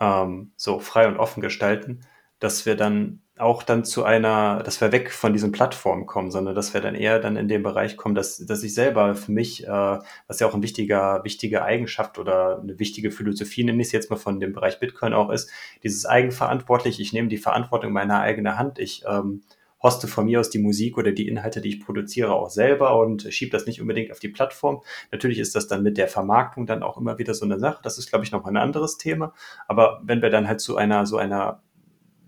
[0.00, 2.00] ähm, so frei und offen gestalten,
[2.40, 6.54] dass wir dann auch dann zu einer, dass wir weg von diesen Plattformen kommen, sondern
[6.54, 9.66] dass wir dann eher dann in den Bereich kommen, dass, dass ich selber für mich,
[9.66, 13.92] äh, was ja auch ein wichtiger, wichtige Eigenschaft oder eine wichtige Philosophie, nenne ich es
[13.92, 15.50] jetzt mal von dem Bereich Bitcoin auch ist,
[15.82, 19.42] dieses eigenverantwortlich, ich nehme die Verantwortung in meine eigene Hand, ich ähm,
[19.82, 23.22] hoste von mir aus die Musik oder die Inhalte, die ich produziere, auch selber und
[23.30, 24.82] schiebe das nicht unbedingt auf die Plattform.
[25.10, 27.80] Natürlich ist das dann mit der Vermarktung dann auch immer wieder so eine Sache.
[27.82, 29.34] Das ist, glaube ich, noch ein anderes Thema.
[29.66, 31.62] Aber wenn wir dann halt zu einer, so einer,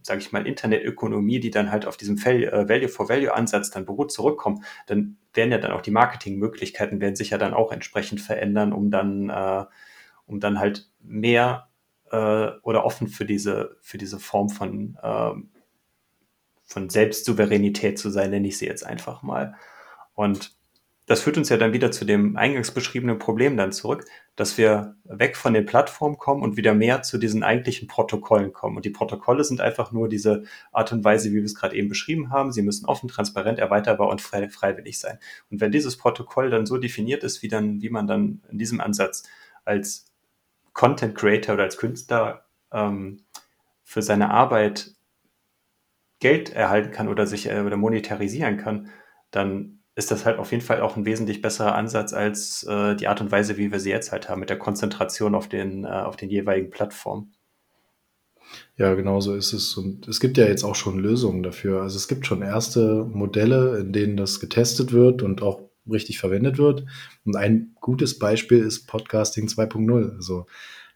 [0.03, 5.17] sage ich mal, Internetökonomie, die dann halt auf diesem äh, Value-for-Value-Ansatz dann beruht, zurückkommen, dann
[5.33, 9.31] werden ja dann auch die Marketingmöglichkeiten werden sich ja dann auch entsprechend verändern, um dann,
[9.31, 9.65] äh,
[10.27, 11.69] um dann halt mehr
[12.11, 15.33] äh, oder offen für diese, für diese Form von äh,
[16.65, 19.55] von Selbstsouveränität zu sein, nenne ich sie jetzt einfach mal.
[20.15, 20.57] Und
[21.07, 24.07] das führt uns ja dann wieder zu dem eingangs beschriebenen Problem dann zurück,
[24.37, 28.77] dass wir weg von den Plattformen kommen und wieder mehr zu diesen eigentlichen Protokollen kommen.
[28.77, 31.91] Und die Protokolle sind einfach nur diese Art und Weise, wie wir es gerade eben
[31.91, 32.53] beschrieben haben.
[32.53, 35.19] Sie müssen offen, transparent, erweiterbar und frei, freiwillig sein.
[35.51, 38.81] Und wenn dieses Protokoll dann so definiert ist, wie dann, wie man dann in diesem
[38.81, 39.25] Ansatz
[39.67, 40.07] als
[40.73, 43.25] Content Creator oder als Künstler ähm,
[43.83, 44.95] für seine Arbeit
[46.21, 48.89] Geld erhalten kann oder sich äh, oder monetarisieren kann,
[49.31, 53.07] dann ist das halt auf jeden Fall auch ein wesentlich besserer Ansatz als äh, die
[53.07, 55.89] Art und Weise, wie wir sie jetzt halt haben, mit der Konzentration auf den, äh,
[55.89, 57.35] auf den jeweiligen Plattformen.
[58.77, 59.77] Ja, genau so ist es.
[59.77, 61.83] Und es gibt ja jetzt auch schon Lösungen dafür.
[61.83, 66.59] Also es gibt schon erste Modelle, in denen das getestet wird und auch richtig verwendet
[66.59, 66.85] wird.
[67.25, 70.17] Und ein gutes Beispiel ist Podcasting 2.0.
[70.17, 70.47] Also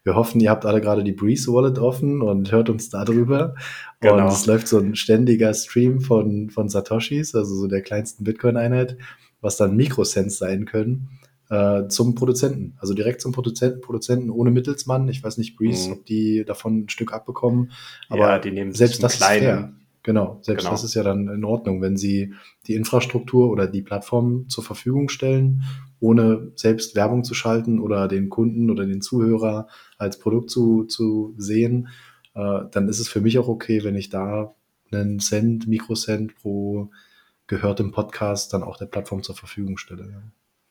[0.03, 3.55] wir hoffen, ihr habt alle gerade die Breeze Wallet offen und hört uns darüber.
[3.99, 4.17] Genau.
[4.17, 8.97] Und es läuft so ein ständiger Stream von, von Satoshis, also so der kleinsten Bitcoin-Einheit,
[9.41, 11.09] was dann Mikrocents sein können,
[11.49, 12.75] äh, zum Produzenten.
[12.79, 15.09] Also direkt zum Produzenten, Produzenten ohne Mittelsmann.
[15.09, 15.93] Ich weiß nicht, Breeze, mhm.
[15.93, 17.71] ob die davon ein Stück abbekommen.
[18.07, 19.73] Aber ja, die nehmen selbst das kleinen, ist fair.
[20.03, 20.71] Genau, selbst genau.
[20.71, 22.33] das ist ja dann in Ordnung, wenn sie
[22.67, 25.63] die Infrastruktur oder die Plattform zur Verfügung stellen
[25.99, 31.33] ohne selbst Werbung zu schalten oder den Kunden oder den Zuhörer als Produkt zu, zu
[31.37, 31.89] sehen,
[32.35, 34.55] äh, dann ist es für mich auch okay, wenn ich da
[34.91, 36.89] einen Cent, Mikrocent pro
[37.47, 40.09] gehörtem Podcast dann auch der Plattform zur Verfügung stelle.
[40.09, 40.21] Ja.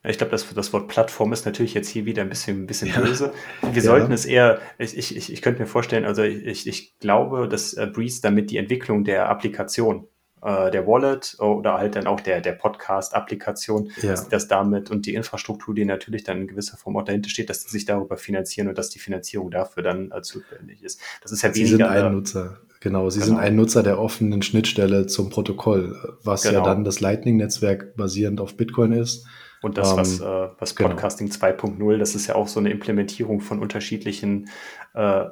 [0.09, 2.93] Ich glaube, das, das Wort Plattform ist natürlich jetzt hier wieder ein bisschen, ein bisschen
[2.93, 3.33] böse.
[3.63, 3.81] Wir ja.
[3.83, 7.87] sollten es eher, ich, ich, ich könnte mir vorstellen, also ich, ich glaube, dass äh,
[7.87, 10.09] Breeze damit die Entwicklung der Applikation
[10.43, 14.11] äh, der Wallet oder halt dann auch der, der Podcast-Applikation, ja.
[14.11, 17.51] dass, dass, damit und die Infrastruktur, die natürlich dann in gewisser Form auch dahinter steht,
[17.51, 21.01] dass sie sich darüber finanzieren und dass die Finanzierung dafür dann äh, zuständig ist.
[21.23, 21.67] Das ist ja weniger.
[21.67, 22.59] Sie sind ein Nutzer.
[22.81, 23.33] Genau, Sie genau.
[23.33, 26.61] sind ein Nutzer der offenen Schnittstelle zum Protokoll, was genau.
[26.61, 29.27] ja dann das Lightning-Netzwerk basierend auf Bitcoin ist.
[29.63, 30.91] Und das, was, ähm, äh, was genau.
[30.91, 31.47] Podcasting genau.
[31.47, 34.49] 2.0, das ist ja auch so eine Implementierung von unterschiedlichen
[34.95, 35.25] äh,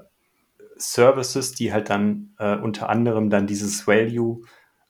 [0.77, 4.43] Services, die halt dann äh, unter anderem dann dieses Value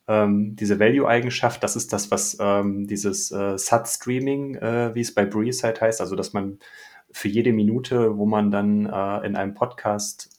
[0.09, 5.25] ähm, diese Value-Eigenschaft, das ist das, was ähm, dieses äh, SAT-Streaming, äh, wie es bei
[5.25, 6.59] Breeze halt heißt, also dass man
[7.11, 10.31] für jede Minute, wo man dann äh, in einem Podcast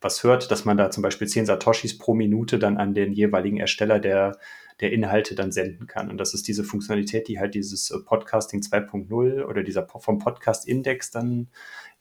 [0.00, 3.58] was hört, dass man da zum Beispiel 10 Satoshis pro Minute dann an den jeweiligen
[3.58, 4.38] Ersteller der,
[4.82, 6.10] der Inhalte dann senden kann.
[6.10, 11.12] Und das ist diese Funktionalität, die halt dieses äh, Podcasting 2.0 oder dieser vom Podcast-Index
[11.12, 11.48] dann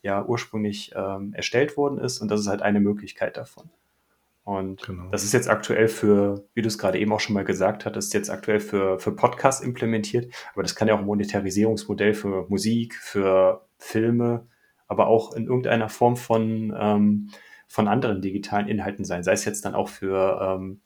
[0.01, 2.19] ja ursprünglich ähm, erstellt worden ist.
[2.19, 3.69] Und das ist halt eine Möglichkeit davon.
[4.43, 5.09] Und genau.
[5.11, 8.15] das ist jetzt aktuell für, wie du es gerade eben auch schon mal gesagt hattest,
[8.15, 10.34] jetzt aktuell für, für Podcasts implementiert.
[10.53, 14.47] Aber das kann ja auch ein Monetarisierungsmodell für Musik, für Filme,
[14.88, 17.29] aber auch in irgendeiner Form von, ähm,
[17.67, 19.23] von anderen digitalen Inhalten sein.
[19.23, 20.82] Sei es jetzt dann auch für, ähm,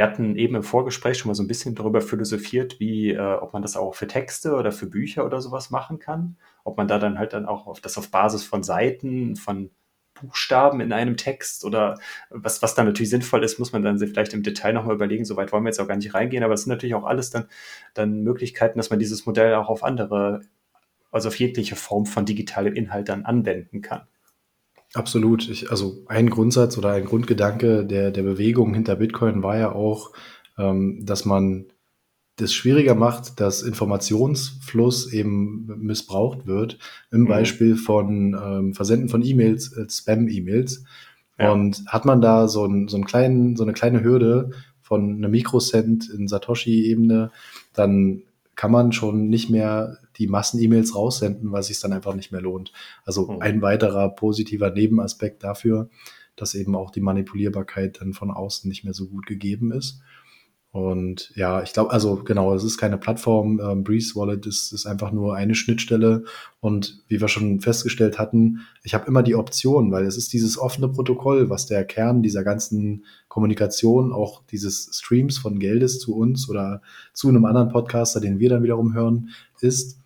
[0.00, 3.52] wir hatten eben im Vorgespräch schon mal so ein bisschen darüber philosophiert, wie, äh, ob
[3.52, 6.38] man das auch für Texte oder für Bücher oder sowas machen kann.
[6.64, 9.68] Ob man da dann halt dann auch auf das auf Basis von Seiten, von
[10.14, 11.98] Buchstaben in einem Text oder
[12.30, 15.26] was, was dann natürlich sinnvoll ist, muss man dann vielleicht im Detail nochmal überlegen.
[15.26, 17.44] Soweit wollen wir jetzt auch gar nicht reingehen, aber es sind natürlich auch alles dann,
[17.92, 20.40] dann Möglichkeiten, dass man dieses Modell auch auf andere,
[21.10, 24.06] also auf jegliche Form von digitalem Inhalt dann anwenden kann.
[24.94, 25.48] Absolut.
[25.48, 30.12] Ich, also ein Grundsatz oder ein Grundgedanke der, der Bewegung hinter Bitcoin war ja auch,
[30.58, 31.66] ähm, dass man
[32.36, 36.78] das schwieriger macht, dass Informationsfluss eben missbraucht wird,
[37.10, 37.28] im mhm.
[37.28, 40.84] Beispiel von ähm, Versenden von E-Mails, äh, Spam-E-Mails.
[41.38, 41.52] Ja.
[41.52, 44.50] Und hat man da so, ein, so, einen kleinen, so eine kleine Hürde
[44.82, 47.30] von einem Mikrocent in Satoshi-Ebene,
[47.74, 48.22] dann
[48.60, 52.42] kann man schon nicht mehr die Massen-E-Mails raussenden, weil es sich dann einfach nicht mehr
[52.42, 52.74] lohnt.
[53.06, 53.40] Also mhm.
[53.40, 55.88] ein weiterer positiver Nebenaspekt dafür,
[56.36, 60.02] dass eben auch die Manipulierbarkeit dann von außen nicht mehr so gut gegeben ist.
[60.72, 63.60] Und ja, ich glaube, also genau, es ist keine Plattform.
[63.60, 66.24] Ähm, Breeze Wallet ist, ist einfach nur eine Schnittstelle.
[66.60, 70.58] Und wie wir schon festgestellt hatten, ich habe immer die Option, weil es ist dieses
[70.58, 76.48] offene Protokoll, was der Kern dieser ganzen Kommunikation, auch dieses Streams von Geldes zu uns
[76.48, 79.98] oder zu einem anderen Podcaster, den wir dann wiederum hören, ist.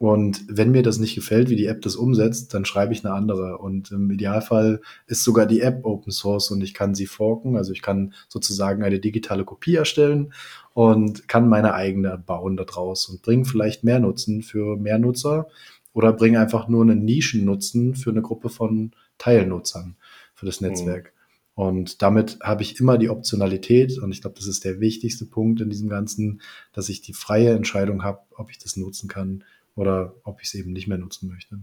[0.00, 3.12] Und wenn mir das nicht gefällt, wie die App das umsetzt, dann schreibe ich eine
[3.12, 3.58] andere.
[3.58, 7.58] Und im Idealfall ist sogar die App Open Source und ich kann sie forken.
[7.58, 10.32] Also ich kann sozusagen eine digitale Kopie erstellen
[10.72, 15.48] und kann meine eigene bauen daraus und bringe vielleicht mehr Nutzen für mehr Nutzer
[15.92, 19.96] oder bringe einfach nur einen Nischennutzen für eine Gruppe von Teilnutzern
[20.32, 20.68] für das mhm.
[20.68, 21.12] Netzwerk.
[21.56, 21.62] Mhm.
[21.62, 25.60] Und damit habe ich immer die Optionalität und ich glaube, das ist der wichtigste Punkt
[25.60, 26.40] in diesem Ganzen,
[26.72, 29.44] dass ich die freie Entscheidung habe, ob ich das nutzen kann
[29.80, 31.58] oder ob ich es eben nicht mehr nutzen möchte.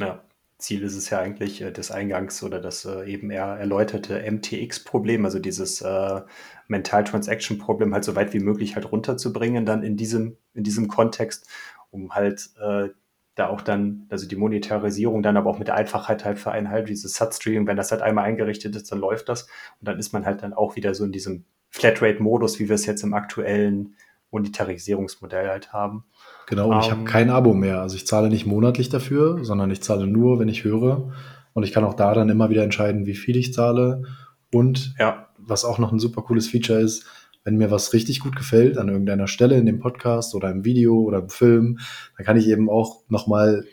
[0.00, 0.22] Ja,
[0.58, 5.24] Ziel ist es ja eigentlich äh, des Eingangs oder das äh, eben eher erläuterte MTX-Problem,
[5.24, 6.20] also dieses äh,
[6.68, 11.46] Mental Transaction-Problem halt so weit wie möglich halt runterzubringen, dann in diesem, in diesem Kontext,
[11.90, 12.88] um halt äh,
[13.34, 17.14] da auch dann, also die Monetarisierung dann aber auch mit der Einfachheit halt vereinhalten, dieses
[17.14, 19.44] Substreaming, wenn das halt einmal eingerichtet ist, dann läuft das
[19.80, 22.86] und dann ist man halt dann auch wieder so in diesem Flatrate-Modus, wie wir es
[22.86, 23.96] jetzt im aktuellen
[24.30, 26.04] Monetarisierungsmodell halt haben.
[26.46, 27.80] Genau, und um, ich habe ähm, kein Abo mehr.
[27.80, 31.12] Also ich zahle nicht monatlich dafür, sondern ich zahle nur, wenn ich höre.
[31.54, 34.04] Und ich kann auch da dann immer wieder entscheiden, wie viel ich zahle.
[34.52, 35.28] Und ja.
[35.38, 37.06] was auch noch ein super cooles Feature ist,
[37.44, 41.00] wenn mir was richtig gut gefällt an irgendeiner Stelle in dem Podcast oder im Video
[41.00, 41.78] oder im Film,
[42.16, 43.64] dann kann ich eben auch nochmal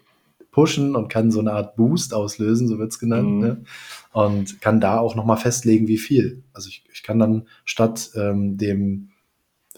[0.51, 3.29] pushen und kann so eine Art Boost auslösen, so wird's genannt.
[3.29, 3.39] Mhm.
[3.39, 3.63] Ne?
[4.11, 6.43] Und kann da auch nochmal festlegen, wie viel.
[6.53, 9.09] Also ich, ich kann dann statt ähm, dem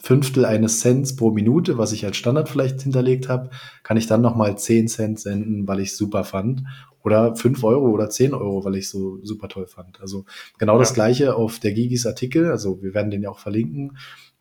[0.02, 3.50] Fünftel eines Cents pro Minute, was ich als Standard vielleicht hinterlegt habe,
[3.84, 6.64] kann ich dann nochmal 10 Cent senden, weil ich super fand.
[7.04, 10.00] Oder 5 Euro oder 10 Euro, weil ich so super toll fand.
[10.00, 10.24] Also
[10.58, 10.78] genau ja.
[10.80, 12.50] das gleiche auf der Gigis Artikel.
[12.50, 13.96] Also wir werden den ja auch verlinken.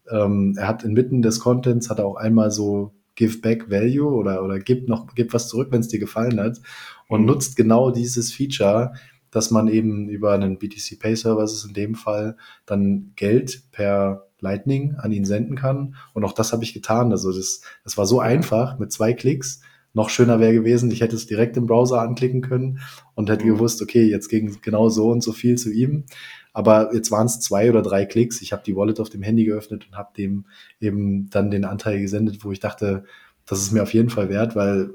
[0.10, 4.44] Ähm, er hat inmitten des Contents hat er auch einmal so Give Back Value oder,
[4.44, 6.60] oder gib noch, gib was zurück, wenn es dir gefallen hat.
[7.08, 7.28] Und mhm.
[7.28, 8.94] nutzt genau dieses Feature,
[9.30, 12.36] dass man eben über einen BTC Pay Services in dem Fall
[12.66, 15.96] dann Geld per Lightning an ihn senden kann.
[16.14, 17.12] Und auch das habe ich getan.
[17.12, 19.62] Also das, das war so einfach mit zwei Klicks.
[19.94, 22.80] Noch schöner wäre gewesen, ich hätte es direkt im Browser anklicken können
[23.14, 23.56] und hätte mhm.
[23.56, 26.06] gewusst, okay, jetzt ging genau so und so viel zu ihm.
[26.54, 28.42] Aber jetzt waren es zwei oder drei Klicks.
[28.42, 30.46] Ich habe die Wallet auf dem Handy geöffnet und habe dem
[30.80, 33.06] eben dann den Anteil gesendet, wo ich dachte,
[33.46, 34.92] das ist mir auf jeden Fall wert, weil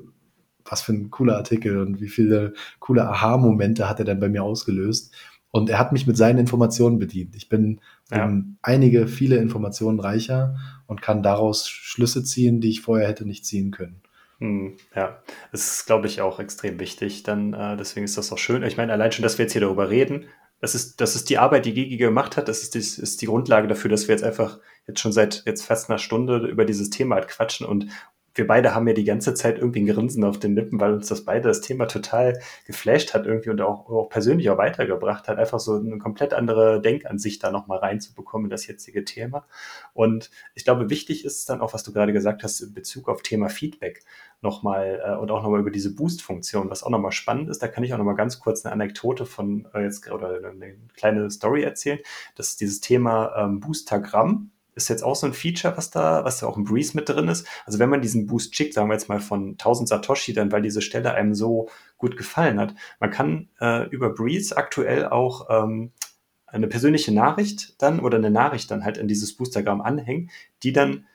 [0.64, 4.42] was für ein cooler Artikel und wie viele coole Aha-Momente hat er dann bei mir
[4.42, 5.14] ausgelöst.
[5.50, 7.34] Und er hat mich mit seinen Informationen bedient.
[7.36, 7.80] Ich bin
[8.10, 8.32] ja.
[8.62, 13.70] einige, viele Informationen reicher und kann daraus Schlüsse ziehen, die ich vorher hätte nicht ziehen
[13.70, 14.02] können.
[14.38, 17.22] Hm, ja, das ist, glaube ich, auch extrem wichtig.
[17.22, 18.62] Dann, äh, deswegen ist das auch schön.
[18.62, 20.26] Ich meine, allein schon, dass wir jetzt hier darüber reden,
[20.60, 22.48] das ist, das ist die Arbeit, die Gigi gemacht hat.
[22.48, 25.62] Das ist die, ist die Grundlage dafür, dass wir jetzt einfach jetzt schon seit jetzt
[25.64, 27.86] fast einer Stunde über dieses Thema halt quatschen und
[28.36, 31.08] wir beide haben ja die ganze Zeit irgendwie ein Grinsen auf den Lippen, weil uns
[31.08, 35.38] das beide das Thema total geflasht hat irgendwie und auch, auch persönlich auch weitergebracht hat,
[35.38, 39.46] einfach so eine komplett andere Denkansicht da nochmal reinzubekommen in das jetzige Thema.
[39.94, 43.22] Und ich glaube, wichtig ist dann auch, was du gerade gesagt hast, in Bezug auf
[43.22, 44.04] Thema Feedback
[44.42, 47.84] nochmal äh, und auch nochmal über diese Boost-Funktion, was auch nochmal spannend ist, da kann
[47.84, 51.98] ich auch nochmal ganz kurz eine Anekdote von äh, jetzt oder eine kleine Story erzählen.
[52.34, 56.38] Das ist dieses Thema ähm, Boostagramm ist jetzt auch so ein Feature, was da, was
[56.38, 57.48] da auch im Breeze mit drin ist.
[57.64, 60.62] Also wenn man diesen Boost schickt, sagen wir jetzt mal von 1000 Satoshi, dann weil
[60.62, 65.92] diese Stelle einem so gut gefallen hat, man kann äh, über Breeze aktuell auch ähm,
[66.46, 70.30] eine persönliche Nachricht dann oder eine Nachricht dann halt in dieses Boostergramm anhängen,
[70.62, 71.06] die dann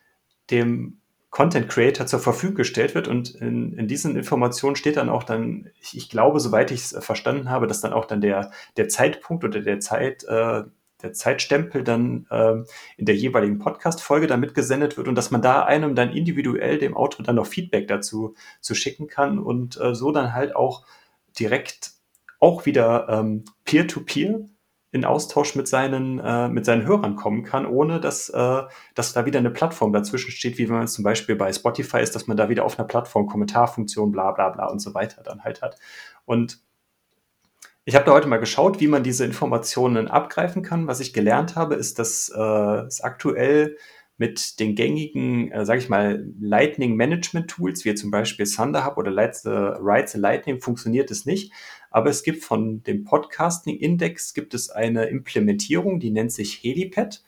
[0.49, 0.97] dem
[1.30, 5.70] Content Creator zur Verfügung gestellt wird und in, in diesen Informationen steht dann auch dann,
[5.80, 9.45] ich, ich glaube, soweit ich es verstanden habe, dass dann auch dann der, der Zeitpunkt
[9.45, 10.64] oder der Zeit, äh,
[11.02, 12.66] der Zeitstempel dann ähm,
[12.97, 16.95] in der jeweiligen Podcast-Folge dann mitgesendet wird und dass man da einem dann individuell dem
[16.95, 20.86] Autor dann noch Feedback dazu zu schicken kann und äh, so dann halt auch
[21.39, 21.91] direkt
[22.39, 24.49] auch wieder ähm, peer-to-peer -peer
[24.91, 28.62] in Austausch mit seinen, äh, mit seinen Hörern kommen kann, ohne dass, äh,
[28.93, 31.99] dass da wieder eine Plattform dazwischen steht, wie wenn man es zum Beispiel bei Spotify
[32.02, 35.24] ist, dass man da wieder auf einer Plattform Kommentarfunktion, bla bla bla und so weiter
[35.24, 35.78] dann halt hat.
[36.26, 36.60] Und
[37.86, 40.88] ich habe da heute mal geschaut, wie man diese Informationen abgreifen kann.
[40.88, 43.78] Was ich gelernt habe, ist, dass äh, es aktuell
[44.18, 49.10] mit den gängigen, äh, sage ich mal, Lightning Management Tools, wie zum Beispiel Thunderhub oder
[49.10, 51.52] Light the, Write the Lightning, funktioniert es nicht.
[51.90, 57.24] Aber es gibt von dem Podcasting Index gibt es eine Implementierung, die nennt sich Helipad.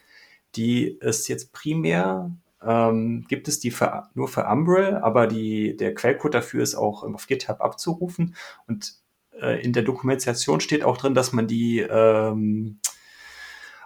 [0.56, 2.32] Die ist jetzt primär
[2.62, 7.04] ähm, gibt es die für, nur für Umbrel, aber die, der Quellcode dafür ist auch
[7.04, 8.36] auf GitHub abzurufen.
[8.68, 9.03] Und
[9.42, 12.80] äh, in der Dokumentation steht auch drin, dass man die ähm,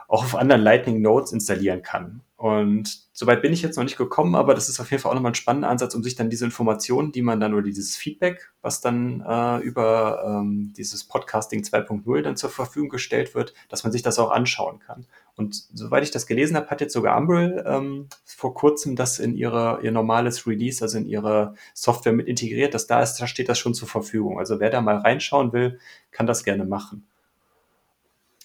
[0.07, 2.21] auch auf anderen Lightning Nodes installieren kann.
[2.37, 5.15] Und soweit bin ich jetzt noch nicht gekommen, aber das ist auf jeden Fall auch
[5.15, 8.51] nochmal ein spannender Ansatz, um sich dann diese Informationen, die man dann oder dieses Feedback,
[8.61, 13.91] was dann äh, über ähm, dieses Podcasting 2.0 dann zur Verfügung gestellt wird, dass man
[13.91, 15.07] sich das auch anschauen kann.
[15.37, 19.35] Und soweit ich das gelesen habe, hat jetzt sogar Umbrel ähm, vor kurzem das in
[19.35, 23.47] ihre, ihr normales Release, also in ihre Software mit integriert, dass da ist, da steht
[23.47, 24.39] das schon zur Verfügung.
[24.39, 25.79] Also wer da mal reinschauen will,
[26.11, 27.05] kann das gerne machen.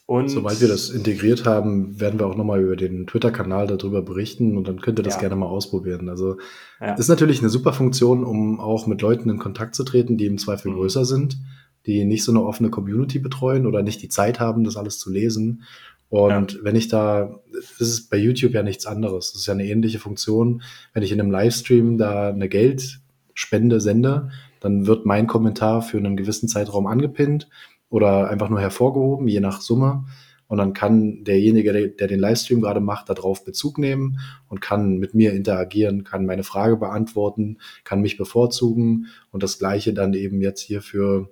[0.05, 4.59] Und Sobald wir das integriert haben, werden wir auch nochmal über den Twitter-Kanal darüber berichten
[4.59, 5.21] und dann könnt ihr das ja.
[5.21, 6.11] gerne mal ausprobieren.
[6.11, 6.37] Also
[6.79, 6.93] ja.
[6.93, 10.37] ist natürlich eine super Funktion, um auch mit Leuten in Kontakt zu treten, die im
[10.37, 10.77] Zweifel mhm.
[10.77, 11.39] größer sind,
[11.87, 15.11] die nicht so eine offene Community betreuen oder nicht die Zeit haben, das alles zu
[15.11, 15.63] lesen.
[16.13, 16.59] Und ja.
[16.61, 19.33] wenn ich da, das ist bei YouTube ja nichts anderes.
[19.33, 20.61] Das ist ja eine ähnliche Funktion.
[20.93, 24.29] Wenn ich in einem Livestream da eine Geldspende sende,
[24.61, 27.49] dann wird mein Kommentar für einen gewissen Zeitraum angepinnt
[27.89, 30.05] oder einfach nur hervorgehoben, je nach Summe.
[30.49, 34.19] Und dann kann derjenige, der, den Livestream gerade macht, darauf Bezug nehmen
[34.51, 39.95] und kann mit mir interagieren, kann meine Frage beantworten, kann mich bevorzugen und das gleiche
[39.95, 41.31] dann eben jetzt hier für,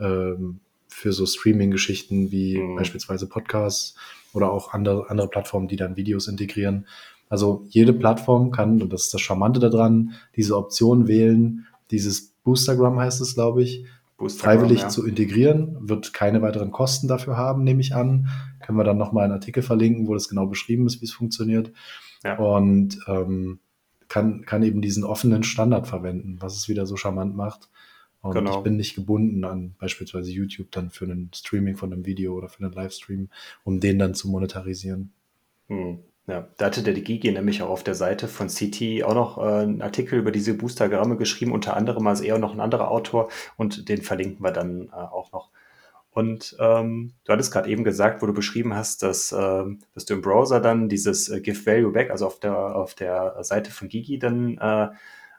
[0.00, 0.58] ähm,
[0.96, 2.76] für so Streaming-Geschichten wie mhm.
[2.76, 3.96] beispielsweise Podcasts
[4.32, 6.86] oder auch andere, andere Plattformen, die dann Videos integrieren.
[7.28, 12.98] Also jede Plattform kann, und das ist das Charmante daran, diese Option wählen, dieses Boostergram
[12.98, 13.84] heißt es, glaube ich,
[14.26, 14.88] freiwillig ja.
[14.88, 18.28] zu integrieren, wird keine weiteren Kosten dafür haben, nehme ich an.
[18.64, 21.72] Können wir dann nochmal einen Artikel verlinken, wo das genau beschrieben ist, wie es funktioniert.
[22.24, 22.38] Ja.
[22.38, 23.58] Und ähm,
[24.08, 27.68] kann, kann eben diesen offenen Standard verwenden, was es wieder so charmant macht.
[28.26, 28.58] Und genau.
[28.58, 32.48] ich bin nicht gebunden an beispielsweise YouTube dann für ein Streaming von einem Video oder
[32.48, 33.28] für einen Livestream,
[33.64, 35.12] um den dann zu monetarisieren.
[35.68, 35.98] Hm.
[36.28, 39.62] Ja, da hatte der Gigi nämlich auch auf der Seite von CT auch noch äh,
[39.62, 43.88] einen Artikel über diese Boostergramme geschrieben, unter anderem als er noch ein anderer Autor und
[43.88, 45.50] den verlinken wir dann äh, auch noch.
[46.10, 50.14] Und ähm, du hattest gerade eben gesagt, wo du beschrieben hast, dass, ähm, dass du
[50.14, 53.88] im Browser dann dieses äh, Give Value Back, also auf der, auf der Seite von
[53.88, 54.88] Gigi dann äh,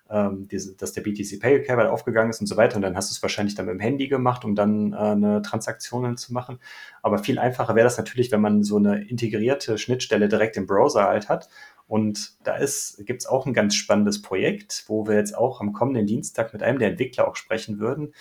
[0.09, 2.77] ähm, diese, dass der BTC Pay Cable aufgegangen ist und so weiter.
[2.77, 5.41] Und dann hast du es wahrscheinlich dann mit dem Handy gemacht, um dann äh, eine
[5.41, 6.59] Transaktion zu machen.
[7.01, 11.03] Aber viel einfacher wäre das natürlich, wenn man so eine integrierte Schnittstelle direkt im Browser
[11.03, 11.49] halt hat.
[11.87, 16.05] Und da gibt es auch ein ganz spannendes Projekt, wo wir jetzt auch am kommenden
[16.05, 18.13] Dienstag mit einem der Entwickler auch sprechen würden.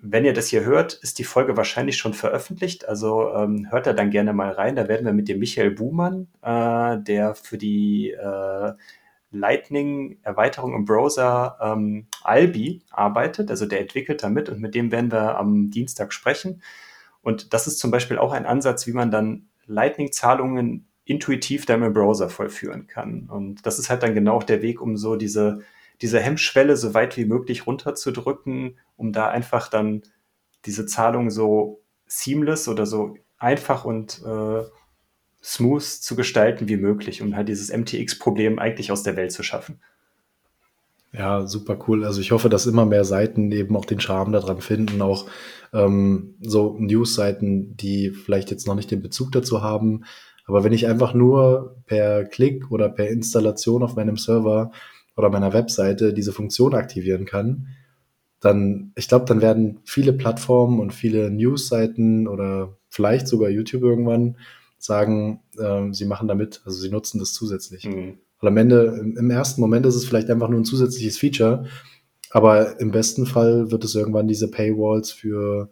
[0.00, 2.86] Wenn ihr das hier hört, ist die Folge wahrscheinlich schon veröffentlicht.
[2.86, 4.76] Also ähm, hört da dann gerne mal rein.
[4.76, 8.72] Da werden wir mit dem Michael Buhmann, äh, der für die äh,
[9.38, 13.50] Lightning-Erweiterung im Browser ähm, Albi arbeitet.
[13.50, 16.62] Also der entwickelt damit und mit dem werden wir am Dienstag sprechen.
[17.22, 21.92] Und das ist zum Beispiel auch ein Ansatz, wie man dann Lightning-Zahlungen intuitiv dann im
[21.92, 23.28] Browser vollführen kann.
[23.28, 25.60] Und das ist halt dann genau der Weg, um so diese,
[26.02, 30.02] diese Hemmschwelle so weit wie möglich runterzudrücken, um da einfach dann
[30.66, 34.62] diese Zahlung so seamless oder so einfach und äh,
[35.46, 39.78] smooth zu gestalten wie möglich, um halt dieses MTX-Problem eigentlich aus der Welt zu schaffen.
[41.12, 42.04] Ja, super cool.
[42.04, 45.26] Also ich hoffe, dass immer mehr Seiten eben auch den Charme daran finden, auch
[45.72, 50.04] ähm, so News-Seiten, die vielleicht jetzt noch nicht den Bezug dazu haben.
[50.46, 54.72] Aber wenn ich einfach nur per Klick oder per Installation auf meinem Server
[55.16, 57.68] oder meiner Webseite diese Funktion aktivieren kann,
[58.40, 64.36] dann, ich glaube, dann werden viele Plattformen und viele News-Seiten oder vielleicht sogar YouTube irgendwann
[64.86, 67.84] sagen, äh, sie machen damit, also sie nutzen das zusätzlich.
[67.84, 68.18] Mhm.
[68.40, 71.66] Weil am Ende, im, im ersten Moment ist es vielleicht einfach nur ein zusätzliches Feature,
[72.30, 75.70] aber im besten Fall wird es irgendwann diese Paywalls für,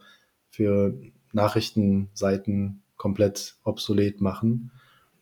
[0.50, 0.94] für
[1.32, 4.70] Nachrichtenseiten komplett obsolet machen.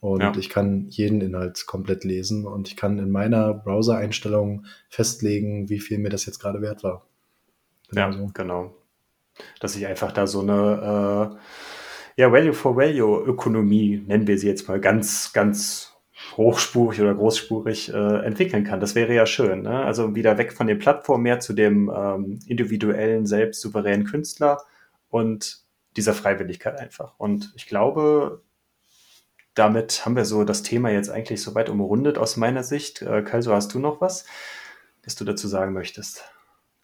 [0.00, 0.32] Und ja.
[0.36, 5.98] ich kann jeden Inhalt komplett lesen und ich kann in meiner Browser-Einstellung festlegen, wie viel
[5.98, 7.06] mir das jetzt gerade wert war.
[7.88, 8.30] Genau ja, so.
[8.34, 8.74] genau.
[9.60, 11.38] Dass ich einfach da so eine äh,
[12.16, 15.92] ja, Value-for-Value-Ökonomie, nennen wir sie jetzt mal ganz, ganz
[16.36, 18.80] hochspurig oder großspurig äh, entwickeln kann.
[18.80, 19.62] Das wäre ja schön.
[19.62, 19.84] Ne?
[19.84, 24.62] Also wieder weg von den Plattformen mehr zu dem ähm, individuellen, selbst souveränen Künstler
[25.10, 25.62] und
[25.96, 27.14] dieser Freiwilligkeit einfach.
[27.18, 28.42] Und ich glaube,
[29.54, 33.02] damit haben wir so das Thema jetzt eigentlich soweit umrundet aus meiner Sicht.
[33.02, 34.24] Äh, Kalso, hast du noch was,
[35.04, 36.24] was du dazu sagen möchtest?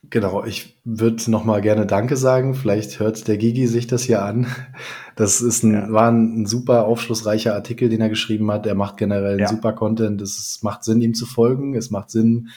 [0.04, 2.54] Genau, ich würde noch mal gerne Danke sagen.
[2.54, 4.46] Vielleicht hört der Gigi sich das hier an.
[5.16, 5.92] Das ist ein, ja.
[5.92, 8.66] war ein, ein, super aufschlussreicher Artikel, den er geschrieben hat.
[8.66, 9.48] Er macht generell ja.
[9.48, 10.22] super Content.
[10.22, 11.74] Es macht Sinn, ihm zu folgen.
[11.74, 12.50] Es macht Sinn,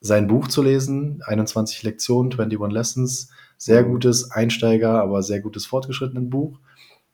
[0.00, 1.22] sein Buch zu lesen.
[1.24, 3.30] 21 Lektionen, 21 Lessons.
[3.56, 3.92] Sehr mhm.
[3.92, 6.58] gutes Einsteiger, aber sehr gutes fortgeschrittenen Buch.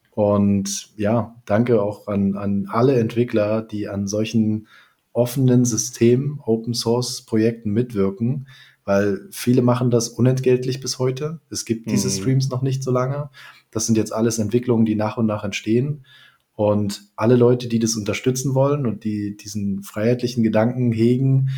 [0.09, 4.67] Und ja, danke auch an, an alle Entwickler, die an solchen
[5.13, 8.47] offenen Systemen, Open Source Projekten mitwirken
[8.89, 11.41] weil viele machen das unentgeltlich bis heute.
[11.51, 12.13] Es gibt diese mhm.
[12.13, 13.29] Streams noch nicht so lange.
[13.69, 16.07] Das sind jetzt alles Entwicklungen, die nach und nach entstehen.
[16.55, 21.51] Und alle Leute, die das unterstützen wollen und die diesen freiheitlichen Gedanken hegen,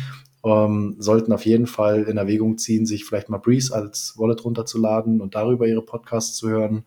[0.44, 5.22] ähm, sollten auf jeden Fall in Erwägung ziehen, sich vielleicht mal Breeze als Wallet runterzuladen
[5.22, 6.84] und darüber ihre Podcasts zu hören.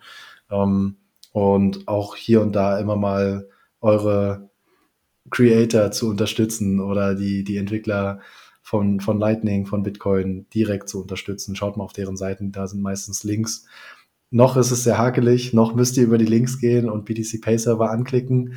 [0.52, 0.98] Ähm,
[1.32, 3.50] und auch hier und da immer mal
[3.82, 4.52] eure
[5.32, 8.20] Creator zu unterstützen oder die, die Entwickler
[8.66, 11.55] von, von Lightning, von Bitcoin direkt zu unterstützen.
[11.55, 13.68] Schaut mal auf deren Seiten, da sind meistens Links.
[14.32, 17.59] Noch ist es sehr hakelig, noch müsst ihr über die Links gehen und BTC Pay
[17.59, 18.55] Server anklicken.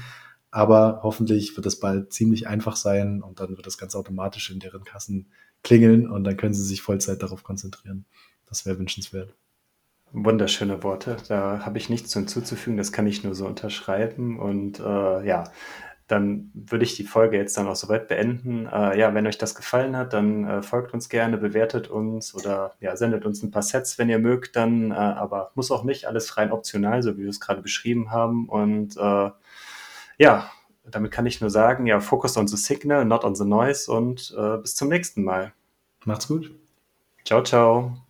[0.51, 4.61] Aber hoffentlich wird es bald ziemlich einfach sein und dann wird das ganz automatisch in
[4.61, 5.27] deren Kassen
[5.63, 8.07] klingeln und dann können sie sich Vollzeit darauf konzentrieren.
[8.47, 9.35] Das wäre wünschenswert.
[10.13, 11.19] Wunderschöne Worte.
[11.29, 12.79] Da habe ich nichts hinzuzufügen.
[12.79, 14.39] Das kann ich nur so unterschreiben.
[14.39, 15.45] Und äh, ja,
[16.09, 18.67] dann würde ich die Folge jetzt dann auch soweit beenden.
[18.67, 22.73] Äh, ja, wenn euch das gefallen hat, dann äh, folgt uns gerne, bewertet uns oder
[22.81, 26.07] ja, sendet uns ein paar Sets, wenn ihr mögt, dann, äh, aber muss auch nicht,
[26.07, 28.49] alles rein optional, so wie wir es gerade beschrieben haben.
[28.49, 29.31] Und äh,
[30.19, 30.51] ja,
[30.85, 34.35] damit kann ich nur sagen, ja, focus on the signal, not on the noise und
[34.37, 35.53] äh, bis zum nächsten Mal.
[36.07, 36.51] Macht's gut.
[37.25, 38.08] Ciao, ciao.